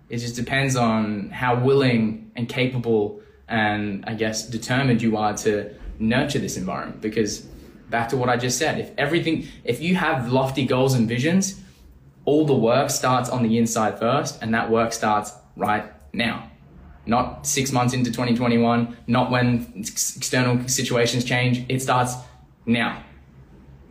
It 0.08 0.18
just 0.18 0.36
depends 0.36 0.76
on 0.76 1.30
how 1.30 1.56
willing 1.56 2.30
and 2.36 2.48
capable 2.48 3.20
and 3.48 4.04
I 4.06 4.14
guess 4.14 4.48
determined 4.48 5.02
you 5.02 5.16
are 5.16 5.34
to 5.38 5.74
nurture 5.98 6.38
this 6.38 6.56
environment. 6.56 7.00
Because 7.00 7.40
back 7.90 8.08
to 8.10 8.16
what 8.16 8.28
I 8.28 8.36
just 8.36 8.58
said, 8.58 8.78
if 8.78 8.90
everything, 8.98 9.46
if 9.64 9.80
you 9.80 9.94
have 9.96 10.32
lofty 10.32 10.66
goals 10.66 10.94
and 10.94 11.08
visions, 11.08 11.60
all 12.24 12.46
the 12.46 12.54
work 12.54 12.90
starts 12.90 13.28
on 13.28 13.42
the 13.42 13.58
inside 13.58 13.98
first, 13.98 14.42
and 14.42 14.54
that 14.54 14.70
work 14.70 14.92
starts 14.92 15.32
right 15.56 15.84
now. 16.12 16.50
Not 17.06 17.46
six 17.46 17.70
months 17.70 17.92
into 17.92 18.10
2021, 18.10 18.96
not 19.06 19.30
when 19.30 19.72
external 19.76 20.66
situations 20.66 21.24
change. 21.24 21.66
It 21.68 21.82
starts 21.82 22.14
now. 22.64 23.02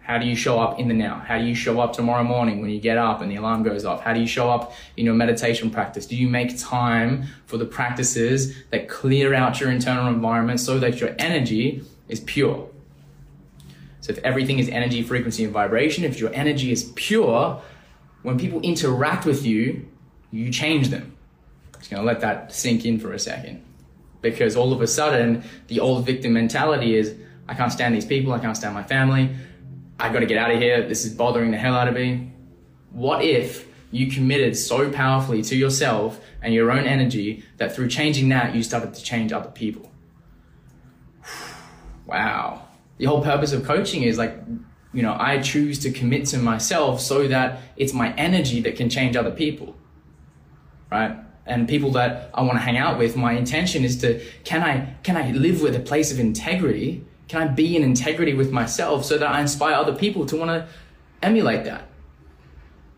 How 0.03 0.17
do 0.17 0.25
you 0.25 0.35
show 0.35 0.59
up 0.59 0.79
in 0.79 0.89
the 0.89 0.93
now? 0.93 1.15
How 1.15 1.39
do 1.39 1.45
you 1.45 1.55
show 1.55 1.79
up 1.79 1.93
tomorrow 1.93 2.25
morning 2.25 2.59
when 2.59 2.69
you 2.69 2.79
get 2.81 2.97
up 2.97 3.21
and 3.21 3.31
the 3.31 3.37
alarm 3.37 3.63
goes 3.63 3.85
off? 3.85 4.01
How 4.01 4.13
do 4.13 4.19
you 4.19 4.27
show 4.27 4.49
up 4.49 4.73
in 4.97 5.05
your 5.05 5.15
meditation 5.15 5.71
practice? 5.71 6.05
Do 6.05 6.17
you 6.17 6.27
make 6.27 6.59
time 6.59 7.23
for 7.45 7.55
the 7.57 7.65
practices 7.65 8.53
that 8.71 8.89
clear 8.89 9.33
out 9.33 9.61
your 9.61 9.71
internal 9.71 10.07
environment 10.07 10.59
so 10.59 10.77
that 10.79 10.99
your 10.99 11.15
energy 11.17 11.83
is 12.09 12.19
pure? 12.19 12.69
So 14.01 14.11
if 14.11 14.17
everything 14.19 14.59
is 14.59 14.67
energy, 14.67 15.01
frequency, 15.03 15.45
and 15.45 15.53
vibration, 15.53 16.03
if 16.03 16.19
your 16.19 16.33
energy 16.33 16.73
is 16.73 16.91
pure, 16.95 17.61
when 18.23 18.37
people 18.37 18.59
interact 18.59 19.25
with 19.25 19.45
you, 19.45 19.87
you 20.31 20.51
change 20.51 20.89
them. 20.89 21.15
I'm 21.73 21.79
just 21.79 21.91
gonna 21.91 22.03
let 22.03 22.19
that 22.19 22.53
sink 22.53 22.83
in 22.83 22.99
for 22.99 23.13
a 23.13 23.19
second. 23.19 23.63
Because 24.21 24.57
all 24.57 24.73
of 24.73 24.81
a 24.81 24.87
sudden, 24.87 25.43
the 25.67 25.79
old 25.79 26.05
victim 26.05 26.33
mentality 26.33 26.95
is, 26.95 27.15
I 27.47 27.53
can't 27.53 27.71
stand 27.71 27.95
these 27.95 28.05
people, 28.05 28.33
I 28.33 28.39
can't 28.39 28.57
stand 28.57 28.73
my 28.73 28.83
family, 28.83 29.29
I 30.03 30.11
got 30.11 30.19
to 30.19 30.25
get 30.25 30.37
out 30.37 30.51
of 30.51 30.59
here. 30.59 30.85
This 30.85 31.05
is 31.05 31.13
bothering 31.13 31.51
the 31.51 31.57
hell 31.57 31.75
out 31.75 31.87
of 31.87 31.93
me. 31.93 32.29
What 32.91 33.23
if 33.23 33.65
you 33.89 34.11
committed 34.11 34.57
so 34.57 34.91
powerfully 34.91 35.41
to 35.43 35.55
yourself 35.55 36.19
and 36.41 36.53
your 36.53 36.71
own 36.71 36.83
energy 36.83 37.45
that 37.55 37.73
through 37.73 37.87
changing 37.87 38.27
that, 38.27 38.53
you 38.53 38.63
started 38.63 38.93
to 38.95 39.01
change 39.01 39.31
other 39.31 39.49
people? 39.49 39.89
wow. 42.05 42.67
The 42.97 43.05
whole 43.05 43.23
purpose 43.23 43.53
of 43.53 43.63
coaching 43.63 44.03
is 44.03 44.17
like, 44.17 44.37
you 44.91 45.01
know, 45.01 45.15
I 45.17 45.41
choose 45.41 45.79
to 45.79 45.89
commit 45.89 46.25
to 46.27 46.37
myself 46.37 46.99
so 46.99 47.29
that 47.29 47.61
it's 47.77 47.93
my 47.93 48.13
energy 48.15 48.59
that 48.59 48.75
can 48.75 48.89
change 48.89 49.15
other 49.15 49.31
people. 49.31 49.73
Right? 50.91 51.15
And 51.45 51.65
people 51.65 51.91
that 51.91 52.29
I 52.33 52.41
want 52.41 52.55
to 52.55 52.61
hang 52.61 52.75
out 52.75 52.99
with, 52.99 53.15
my 53.15 53.31
intention 53.31 53.85
is 53.85 53.95
to, 54.01 54.21
can 54.43 54.63
I, 54.63 54.95
can 55.03 55.15
I 55.15 55.31
live 55.31 55.61
with 55.61 55.77
a 55.77 55.79
place 55.79 56.11
of 56.11 56.19
integrity 56.19 57.05
can 57.33 57.41
I 57.41 57.47
be 57.47 57.75
in 57.75 57.81
integrity 57.81 58.35
with 58.35 58.51
myself 58.51 59.05
so 59.05 59.17
that 59.17 59.27
I 59.27 59.41
inspire 59.41 59.73
other 59.73 59.95
people 59.95 60.27
to 60.27 60.35
want 60.35 60.49
to 60.51 60.67
emulate 61.23 61.63
that? 61.65 61.87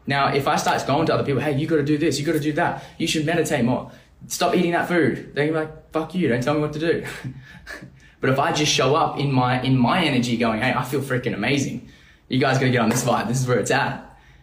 Now, 0.06 0.28
if 0.28 0.46
I 0.46 0.58
start 0.58 0.86
going 0.86 1.06
to 1.06 1.14
other 1.14 1.24
people, 1.24 1.42
hey, 1.42 1.58
you 1.58 1.68
got 1.68 1.78
to 1.78 1.86
do 1.86 1.98
this, 1.98 2.20
you 2.20 2.26
got 2.26 2.34
to 2.34 2.42
do 2.42 2.52
that, 2.54 2.84
you 2.98 3.08
should 3.08 3.26
meditate 3.26 3.64
more, 3.64 3.92
stop 4.28 4.54
eating 4.54 4.74
that 4.74 4.90
food, 4.90 5.34
they're 5.34 5.54
like, 5.54 5.92
fuck 5.94 6.14
you, 6.14 6.28
don't 6.28 6.44
tell 6.44 6.54
me 6.54 6.60
what 6.60 6.74
to 6.74 6.80
do. 6.80 7.06
but 8.20 8.30
if 8.30 8.38
I 8.38 8.52
just 8.52 8.74
show 8.74 8.94
up 8.94 9.18
in 9.18 9.32
my 9.32 9.62
in 9.62 9.78
my 9.78 10.04
energy, 10.04 10.36
going, 10.36 10.60
hey, 10.60 10.74
I 10.74 10.84
feel 10.84 11.00
freaking 11.00 11.34
amazing, 11.34 11.90
you 12.28 12.38
guys 12.38 12.58
got 12.58 12.66
to 12.66 12.72
get 12.72 12.82
on 12.82 12.90
this 12.90 13.06
vibe. 13.06 13.30
This 13.30 13.40
is 13.40 13.48
where 13.48 13.60
it's 13.60 13.72
at. 13.72 14.02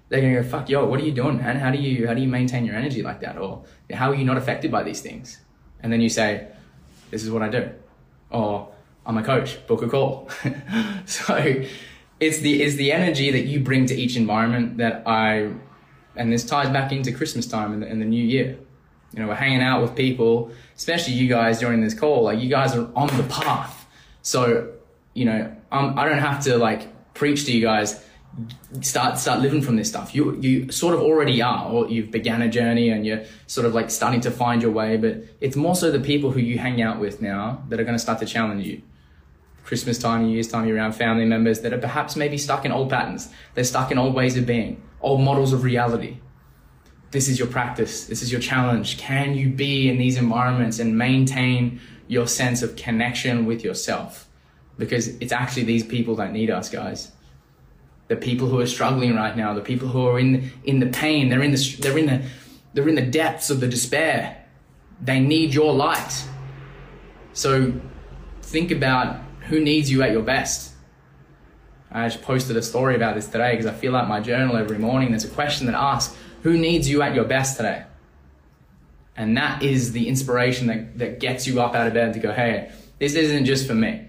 They're 0.09 0.23
gonna 0.23 0.43
go, 0.43 0.49
fuck, 0.49 0.71
yo, 0.71 0.87
what 0.87 1.01
are 1.01 1.05
you 1.05 1.13
doing, 1.13 1.37
man? 1.37 1.57
How 1.57 1.71
do 1.71 1.79
you 1.79 2.07
how 2.07 2.15
do 2.15 2.23
you 2.23 2.29
maintain 2.29 2.65
your 2.65 2.77
energy 2.77 3.03
like 3.03 3.21
that, 3.21 3.37
or 3.37 3.65
how 3.93 4.11
are 4.11 4.15
you 4.15 4.25
not 4.25 4.39
affected 4.39 4.71
by 4.71 4.83
these 4.83 5.03
things? 5.03 5.39
And 5.81 5.93
then 5.93 6.01
you 6.01 6.09
say, 6.09 6.49
this 7.11 7.23
is 7.23 7.31
what 7.31 7.43
I 7.43 7.49
do, 7.51 7.71
or 8.31 8.73
I'm 9.05 9.19
a 9.19 9.23
coach, 9.23 9.65
book 9.67 9.83
a 9.83 9.89
call. 9.89 10.29
so 11.07 11.65
it's 12.21 12.39
the 12.39 12.63
it's 12.63 12.77
the 12.77 12.93
energy 12.93 13.31
that 13.31 13.47
you 13.47 13.61
bring 13.61 13.87
to 13.87 13.95
each 13.95 14.17
environment 14.17 14.79
that 14.79 15.03
I 15.07 15.53
and 16.15 16.33
this 16.33 16.45
ties 16.45 16.69
back 16.69 16.93
into 16.93 17.13
Christmas 17.13 17.47
time 17.47 17.73
and 17.73 17.83
the, 17.83 17.87
and 17.87 18.01
the 18.01 18.07
new 18.07 18.23
year. 18.23 18.59
You 19.13 19.21
know, 19.23 19.29
we're 19.29 19.35
hanging 19.35 19.63
out 19.63 19.83
with 19.83 19.95
people, 19.95 20.51
especially 20.77 21.15
you 21.15 21.29
guys 21.29 21.59
during 21.59 21.81
this 21.83 21.95
call. 21.95 22.25
Like 22.25 22.39
you 22.39 22.49
guys 22.49 22.75
are 22.75 22.91
on 22.95 23.09
the 23.17 23.25
path. 23.25 23.87
So, 24.23 24.73
you 25.15 25.25
know, 25.25 25.55
I'm, 25.71 25.99
I 25.99 26.09
don't 26.09 26.19
have 26.19 26.45
to 26.45 26.57
like 26.57 26.89
preach 27.15 27.45
to 27.47 27.53
you 27.53 27.61
guys 27.61 28.03
start 28.81 29.19
start 29.19 29.41
living 29.41 29.61
from 29.61 29.77
this 29.77 29.89
stuff. 29.89 30.15
You 30.15 30.37
you 30.37 30.73
sort 30.73 30.95
of 30.95 31.01
already 31.01 31.43
are, 31.43 31.69
or 31.69 31.89
you've 31.89 32.11
began 32.11 32.41
a 32.41 32.49
journey 32.49 32.89
and 32.89 33.05
you're 33.05 33.25
sort 33.47 33.67
of 33.67 33.75
like 33.75 33.91
starting 33.91 34.21
to 34.23 34.31
find 34.31 34.63
your 34.63 34.71
way. 34.71 34.97
But 34.97 35.25
it's 35.41 35.57
more 35.57 35.75
so 35.75 35.91
the 35.91 36.01
people 36.01 36.31
who 36.31 36.41
you 36.41 36.59
hang 36.59 36.81
out 36.81 36.99
with 36.99 37.21
now 37.21 37.63
that 37.69 37.81
are 37.81 37.85
going 37.85 37.97
to 37.97 38.03
start 38.03 38.19
to 38.21 38.27
challenge 38.27 38.67
you. 38.67 38.83
Christmas 39.65 39.99
time, 39.99 40.27
New 40.27 40.33
Year's 40.33 40.49
time, 40.49 40.67
you're 40.67 40.77
around 40.77 40.93
family 40.93 41.25
members 41.25 41.61
that 41.61 41.73
are 41.73 41.79
perhaps 41.79 42.17
maybe 42.17 42.37
stuck 42.37 42.65
in 42.65 42.73
old 42.73 42.91
patterns. 42.91 43.29
They're 43.55 43.65
stuck 43.65 43.91
in 43.91 43.99
old 43.99 44.15
ways 44.15 44.37
of 44.37 44.47
being, 44.47 44.83
old 45.01 45.21
models 45.21 45.53
of 45.53 45.63
reality. 45.63 46.19
This 47.13 47.29
is 47.29 47.39
your 47.39 47.49
practice. 47.49 48.07
This 48.07 48.23
is 48.23 48.33
your 48.33 48.41
challenge. 48.41 48.99
Can 48.99 49.35
you 49.35 49.51
be 49.51 49.89
in 49.89 49.99
these 49.99 50.17
environments 50.17 50.79
and 50.79 50.97
maintain 50.97 51.81
your 52.09 52.27
sense 52.27 52.63
of 52.63 52.75
connection 52.75 53.47
with 53.47 53.63
yourself? 53.63 54.29
Because 54.79 55.09
it's 55.21 55.33
actually 55.33 55.65
these 55.65 55.85
people 55.85 56.17
that 56.17 56.33
need 56.33 56.51
us, 56.51 56.69
guys. 56.69 57.13
The 58.09 58.17
people 58.17 58.49
who 58.49 58.61
are 58.61 58.67
struggling 58.67 59.15
right 59.15 59.37
now, 59.37 59.55
the 59.55 59.61
people 59.61 59.89
who 59.89 60.07
are 60.07 60.19
in 60.19 60.51
in 60.65 60.81
the 60.81 60.87
pain, 60.87 61.29
they're 61.29 61.43
in 61.43 61.53
the 61.53 61.77
they're 61.81 61.99
in 61.99 62.07
the 62.07 62.23
they're 62.75 62.89
in 62.89 62.95
the 62.95 63.03
depths 63.07 63.51
of 63.51 63.61
the 63.61 63.69
despair. 63.69 64.45
They 65.01 65.21
need 65.21 65.55
your 65.55 65.73
light. 65.73 66.25
So 67.33 67.73
think 68.43 68.71
about 68.71 69.21
who 69.49 69.61
needs 69.61 69.91
you 69.91 70.03
at 70.03 70.13
your 70.13 70.23
best? 70.23 70.73
I 71.91 72.09
just 72.09 72.23
posted 72.23 72.57
a 72.57 72.63
story 72.63 72.97
about 72.97 73.15
this 73.15 73.27
today 73.27 73.53
because 73.53 73.67
I 73.67 73.75
feel 73.75 73.93
like 73.93 74.09
my 74.09 74.21
journal 74.21 74.57
every 74.57 74.79
morning. 74.79 75.11
There's 75.11 75.25
a 75.25 75.29
question 75.29 75.67
that 75.67 75.75
asks, 75.75 76.17
Who 76.43 76.57
needs 76.57 76.89
you 76.89 77.03
at 77.03 77.15
your 77.15 77.25
best 77.25 77.57
today? 77.57 77.85
And 79.15 79.37
that 79.37 79.63
is 79.63 79.93
the 79.93 80.09
inspiration 80.09 80.69
that, 80.69 80.99
that 80.99 81.21
gets 81.21 81.47
you 81.47 81.61
up 81.61 81.75
out 81.75 81.87
of 81.87 81.93
bed 81.93 82.15
to 82.15 82.19
go, 82.19 82.33
Hey, 82.33 82.73
this 82.99 83.15
isn't 83.15 83.45
just 83.45 83.67
for 83.67 83.75
me. 83.75 84.07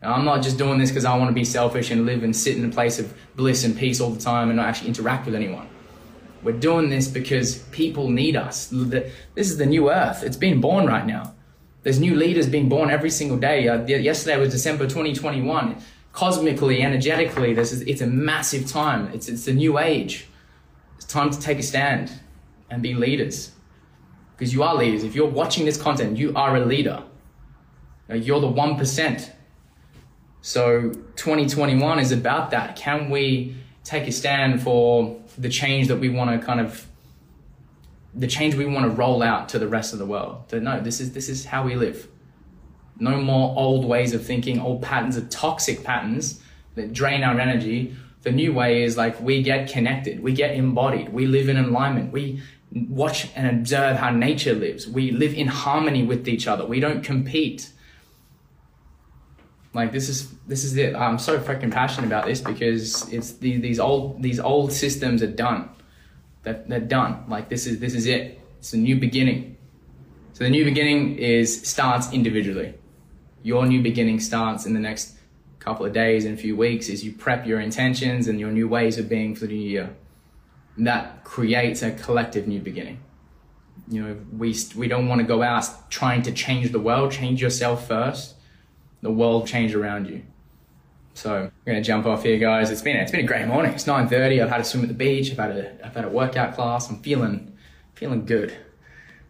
I'm 0.00 0.24
not 0.24 0.42
just 0.42 0.58
doing 0.58 0.78
this 0.78 0.90
because 0.90 1.04
I 1.04 1.16
want 1.16 1.28
to 1.28 1.34
be 1.34 1.44
selfish 1.44 1.90
and 1.90 2.06
live 2.06 2.22
and 2.22 2.34
sit 2.34 2.56
in 2.56 2.64
a 2.64 2.72
place 2.72 3.00
of 3.00 3.12
bliss 3.34 3.64
and 3.64 3.76
peace 3.76 4.00
all 4.00 4.10
the 4.10 4.20
time 4.20 4.48
and 4.48 4.56
not 4.56 4.66
actually 4.66 4.88
interact 4.88 5.26
with 5.26 5.34
anyone. 5.34 5.68
We're 6.44 6.52
doing 6.52 6.88
this 6.88 7.08
because 7.08 7.58
people 7.72 8.08
need 8.08 8.36
us. 8.36 8.68
This 8.70 9.10
is 9.34 9.56
the 9.56 9.66
new 9.66 9.90
earth. 9.90 10.22
It's 10.22 10.36
being 10.36 10.60
born 10.60 10.86
right 10.86 11.04
now. 11.04 11.34
There's 11.88 12.00
new 12.00 12.16
leaders 12.16 12.46
being 12.46 12.68
born 12.68 12.90
every 12.90 13.08
single 13.08 13.38
day. 13.38 13.66
Uh, 13.66 13.82
yesterday 13.86 14.38
was 14.38 14.50
December 14.50 14.84
2021. 14.84 15.78
Cosmically, 16.12 16.82
energetically, 16.82 17.54
this 17.54 17.72
is, 17.72 17.80
it's 17.80 18.02
a 18.02 18.06
massive 18.06 18.66
time. 18.66 19.06
It's, 19.14 19.26
it's 19.26 19.46
a 19.48 19.54
new 19.54 19.78
age. 19.78 20.26
It's 20.96 21.06
time 21.06 21.30
to 21.30 21.40
take 21.40 21.58
a 21.58 21.62
stand 21.62 22.12
and 22.68 22.82
be 22.82 22.92
leaders. 22.92 23.52
Because 24.36 24.52
you 24.52 24.62
are 24.64 24.74
leaders. 24.74 25.02
If 25.02 25.14
you're 25.14 25.30
watching 25.30 25.64
this 25.64 25.80
content, 25.80 26.18
you 26.18 26.34
are 26.36 26.58
a 26.58 26.60
leader. 26.66 27.04
You're 28.12 28.42
the 28.42 28.52
1%. 28.52 29.30
So 30.42 30.90
2021 30.92 32.00
is 32.00 32.12
about 32.12 32.50
that. 32.50 32.76
Can 32.76 33.08
we 33.08 33.56
take 33.82 34.06
a 34.06 34.12
stand 34.12 34.60
for 34.60 35.18
the 35.38 35.48
change 35.48 35.88
that 35.88 35.96
we 35.96 36.10
want 36.10 36.38
to 36.38 36.46
kind 36.46 36.60
of 36.60 36.86
the 38.18 38.26
change 38.26 38.56
we 38.56 38.66
want 38.66 38.84
to 38.84 38.90
roll 38.90 39.22
out 39.22 39.48
to 39.50 39.58
the 39.58 39.68
rest 39.68 39.92
of 39.92 40.00
the 40.00 40.06
world. 40.06 40.48
That 40.48 40.62
no, 40.62 40.80
this 40.80 41.00
is 41.00 41.12
this 41.12 41.28
is 41.28 41.44
how 41.44 41.62
we 41.64 41.76
live. 41.76 42.08
No 42.98 43.20
more 43.20 43.56
old 43.56 43.84
ways 43.84 44.12
of 44.12 44.26
thinking, 44.26 44.60
old 44.60 44.82
patterns 44.82 45.16
of 45.16 45.30
toxic 45.30 45.84
patterns 45.84 46.42
that 46.74 46.92
drain 46.92 47.22
our 47.22 47.38
energy. 47.38 47.94
The 48.22 48.32
new 48.32 48.52
way 48.52 48.82
is 48.82 48.96
like 48.96 49.20
we 49.20 49.42
get 49.42 49.70
connected, 49.70 50.20
we 50.20 50.32
get 50.32 50.54
embodied, 50.56 51.10
we 51.10 51.26
live 51.26 51.48
in 51.48 51.56
alignment, 51.56 52.12
we 52.12 52.42
watch 52.72 53.28
and 53.36 53.46
observe 53.46 53.96
how 53.96 54.10
nature 54.10 54.54
lives. 54.54 54.88
We 54.88 55.12
live 55.12 55.32
in 55.32 55.46
harmony 55.46 56.02
with 56.02 56.28
each 56.28 56.48
other. 56.48 56.66
We 56.66 56.80
don't 56.80 57.02
compete. 57.02 57.70
Like 59.72 59.92
this 59.92 60.08
is 60.08 60.32
this 60.48 60.64
is 60.64 60.76
it. 60.76 60.96
I'm 60.96 61.20
so 61.20 61.38
freaking 61.38 61.70
passionate 61.70 62.08
about 62.08 62.26
this 62.26 62.40
because 62.40 63.10
it's 63.12 63.34
the, 63.34 63.58
these 63.58 63.78
old 63.78 64.20
these 64.20 64.40
old 64.40 64.72
systems 64.72 65.22
are 65.22 65.30
done 65.30 65.70
they're, 66.48 66.64
they're 66.66 66.88
done. 66.88 67.24
Like 67.28 67.48
this 67.48 67.66
is 67.66 67.78
this 67.78 67.94
is 67.94 68.06
it. 68.06 68.40
It's 68.58 68.72
a 68.72 68.76
new 68.76 68.96
beginning. 68.98 69.56
So 70.32 70.44
the 70.44 70.50
new 70.50 70.64
beginning 70.64 71.18
is 71.18 71.68
starts 71.68 72.12
individually. 72.12 72.74
Your 73.42 73.66
new 73.66 73.82
beginning 73.82 74.20
starts 74.20 74.66
in 74.66 74.74
the 74.74 74.80
next 74.80 75.16
couple 75.58 75.84
of 75.84 75.92
days 75.92 76.24
and 76.24 76.34
a 76.34 76.40
few 76.40 76.56
weeks 76.56 76.88
as 76.88 77.04
you 77.04 77.12
prep 77.12 77.46
your 77.46 77.60
intentions 77.60 78.28
and 78.28 78.40
your 78.40 78.50
new 78.50 78.68
ways 78.68 78.98
of 78.98 79.08
being 79.08 79.34
for 79.34 79.46
the 79.46 79.54
new 79.54 79.68
year. 79.68 79.94
And 80.76 80.86
that 80.86 81.24
creates 81.24 81.82
a 81.82 81.90
collective 81.90 82.46
new 82.46 82.60
beginning. 82.60 83.00
You 83.88 84.02
know, 84.02 84.16
we 84.36 84.56
we 84.76 84.88
don't 84.88 85.08
want 85.08 85.20
to 85.20 85.26
go 85.26 85.42
out 85.42 85.90
trying 85.90 86.22
to 86.22 86.32
change 86.32 86.72
the 86.72 86.80
world. 86.80 87.12
Change 87.12 87.42
yourself 87.42 87.86
first. 87.86 88.36
The 89.02 89.12
world 89.12 89.46
change 89.46 89.74
around 89.74 90.08
you. 90.08 90.22
So 91.18 91.50
we're 91.66 91.72
gonna 91.72 91.82
jump 91.82 92.06
off 92.06 92.22
here, 92.22 92.38
guys. 92.38 92.70
It's 92.70 92.80
been 92.80 92.96
it's 92.96 93.10
been 93.10 93.24
a 93.24 93.26
great 93.26 93.48
morning. 93.48 93.72
It's 93.72 93.86
9:30. 93.86 94.40
I've 94.40 94.48
had 94.48 94.60
a 94.60 94.64
swim 94.64 94.84
at 94.84 94.88
the 94.88 94.94
beach. 94.94 95.32
I've 95.32 95.38
had 95.38 95.50
a 95.50 95.84
I've 95.84 95.94
had 95.94 96.04
a 96.04 96.08
workout 96.08 96.54
class. 96.54 96.88
I'm 96.88 97.00
feeling 97.00 97.58
feeling 97.96 98.24
good. 98.24 98.56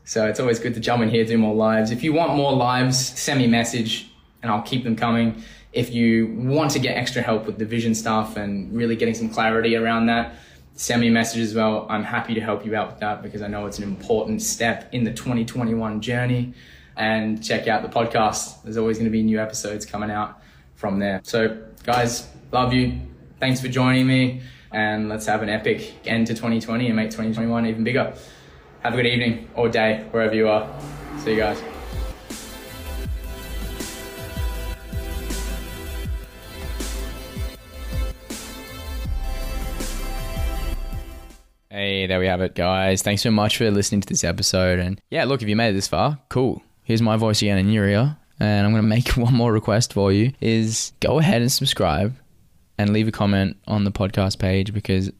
So 0.05 0.27
it's 0.27 0.38
always 0.38 0.59
good 0.59 0.74
to 0.74 0.81
jump 0.81 1.03
in 1.03 1.09
here, 1.09 1.24
do 1.24 1.38
more 1.38 1.55
lives. 1.55 1.90
If 1.90 2.03
you 2.03 2.12
want 2.12 2.35
more 2.35 2.53
lives, 2.53 2.98
send 2.98 3.38
me 3.38 3.46
a 3.46 3.48
message, 3.48 4.11
and 4.42 4.53
I'll 4.53 4.62
keep 4.62 4.85
them 4.85 4.96
coming. 4.96 5.42
If 5.72 5.90
you 5.90 6.35
want 6.37 6.72
to 6.72 6.79
get 6.79 6.94
extra 6.94 7.22
help 7.22 7.46
with 7.46 7.57
the 7.57 7.64
vision 7.64 7.94
stuff 7.94 8.37
and 8.37 8.70
really 8.77 8.94
getting 8.94 9.14
some 9.14 9.31
clarity 9.31 9.74
around 9.74 10.07
that, 10.07 10.35
send 10.74 11.01
me 11.01 11.09
a 11.09 11.11
message 11.11 11.40
as 11.40 11.55
well. 11.55 11.87
I'm 11.88 12.05
happy 12.05 12.35
to 12.35 12.40
help 12.42 12.66
you 12.66 12.77
out 12.77 12.90
with 12.90 13.01
that 13.01 13.22
because 13.22 13.40
I 13.40 13.48
know 13.48 13.64
it's 13.64 13.79
an 13.79 13.85
important 13.85 14.42
step 14.42 14.92
in 14.92 15.05
the 15.05 15.12
2021 15.12 16.03
journey. 16.03 16.53
And 16.96 17.42
check 17.42 17.66
out 17.66 17.83
the 17.83 17.88
podcast. 17.88 18.62
There's 18.62 18.77
always 18.77 18.98
going 18.98 19.07
to 19.07 19.11
be 19.11 19.22
new 19.22 19.40
episodes 19.40 19.87
coming 19.87 20.11
out 20.11 20.42
from 20.74 20.98
there. 20.98 21.20
So 21.22 21.67
guys, 21.88 22.29
love 22.53 22.74
you. 22.74 23.01
Thanks 23.40 23.62
for 23.62 23.68
joining 23.68 24.07
me. 24.07 24.42
And 24.72 25.09
let's 25.09 25.24
have 25.24 25.42
an 25.42 25.48
epic 25.48 26.07
end 26.07 26.27
to 26.27 26.35
2020 26.35 26.87
and 26.87 26.94
make 26.94 27.07
2021 27.07 27.64
even 27.64 27.83
bigger. 27.83 28.12
Have 28.81 28.92
a 28.92 28.96
good 28.96 29.07
evening 29.07 29.48
or 29.55 29.70
day, 29.70 30.05
wherever 30.11 30.35
you 30.35 30.51
are. 30.51 30.68
See 31.20 31.31
you 31.31 31.38
guys. 31.38 31.62
Hey, 41.70 42.07
there 42.07 42.20
we 42.20 42.27
have 42.27 42.42
it, 42.42 42.55
guys. 42.55 43.01
Thanks 43.01 43.22
so 43.22 43.31
much 43.31 43.57
for 43.57 43.70
listening 43.70 44.03
to 44.03 44.09
this 44.09 44.24
episode. 44.24 44.79
And 44.79 45.01
yeah, 45.09 45.24
look, 45.24 45.40
if 45.40 45.48
you 45.48 45.57
made 45.57 45.70
it 45.70 45.72
this 45.72 45.88
far, 45.88 46.18
cool. 46.29 46.61
Here's 46.83 47.01
my 47.01 47.16
voice 47.16 47.40
again 47.40 47.57
in 47.57 47.70
your 47.70 47.88
ear 47.88 48.18
and 48.40 48.66
I'm 48.66 48.72
going 48.72 48.83
to 48.85 48.88
make 48.88 49.09
one 49.16 49.35
more 49.35 49.53
request 49.53 49.92
for 49.92 50.12
you 50.12 50.33
is 50.40 50.92
go 51.01 51.18
ahead 51.18 51.42
and 51.42 51.51
subscribe 51.51 52.16
and 52.77 52.92
leave 52.92 53.09
a 53.09 53.12
comment 53.12 53.57
on 53.66 53.85
the 53.85 53.90
podcast 53.90 54.38
page 54.38 54.72
because 54.72 55.11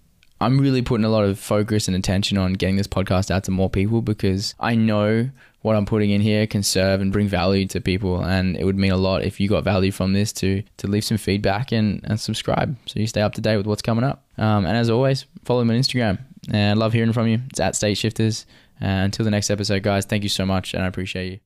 I'm 0.41 0.61
really 0.61 0.83
putting 0.83 1.05
a 1.05 1.09
lot 1.09 1.25
of 1.25 1.39
focus 1.39 1.89
and 1.89 1.97
attention 1.97 2.39
on 2.39 2.53
getting 2.53 2.77
this 2.77 2.87
podcast 2.87 3.31
out 3.31 3.45
to 3.45 3.51
more 3.51 3.69
people 3.69 4.03
because 4.03 4.55
I 4.61 4.77
know 4.77 5.31
what 5.63 5.75
I'm 5.75 5.87
putting 5.87 6.11
in 6.11 6.21
here 6.21 6.47
can 6.47 6.63
serve 6.63 7.01
and 7.01 7.13
bring 7.13 7.27
value 7.27 7.67
to 7.67 7.81
people 7.81 8.25
and 8.25 8.57
it 8.57 8.65
would 8.65 8.79
mean 8.79 8.93
a 8.93 8.97
lot 8.97 9.25
if 9.25 9.41
you 9.41 9.49
got 9.49 9.65
value 9.65 9.91
from 9.91 10.13
this 10.13 10.33
to 10.35 10.63
to 10.77 10.87
leave 10.87 11.05
some 11.05 11.19
feedback 11.19 11.73
and, 11.73 12.01
and 12.05 12.21
subscribe 12.21 12.77
so 12.87 13.01
you 13.01 13.09
stay 13.09 13.21
up 13.21 13.35
to 13.35 13.41
date 13.41 13.57
with 13.57 13.67
what's 13.67 13.83
coming 13.83 14.05
up. 14.05 14.25
Um, 14.39 14.65
and 14.65 14.77
as 14.77 14.89
always, 14.89 15.27
follow 15.45 15.65
me 15.65 15.75
on 15.75 15.81
Instagram. 15.81 16.19
And 16.53 16.79
I 16.79 16.81
love 16.81 16.93
hearing 16.93 17.13
from 17.13 17.27
you. 17.27 17.41
It's 17.51 17.59
at 17.59 17.75
State 17.75 17.99
Shifters. 17.99 18.47
Uh, 18.81 18.87
until 18.87 19.25
the 19.25 19.31
next 19.33 19.51
episode, 19.51 19.83
guys, 19.83 20.05
thank 20.05 20.23
you 20.23 20.29
so 20.29 20.47
much 20.47 20.73
and 20.73 20.85
I 20.85 20.87
appreciate 20.87 21.33
you. 21.33 21.41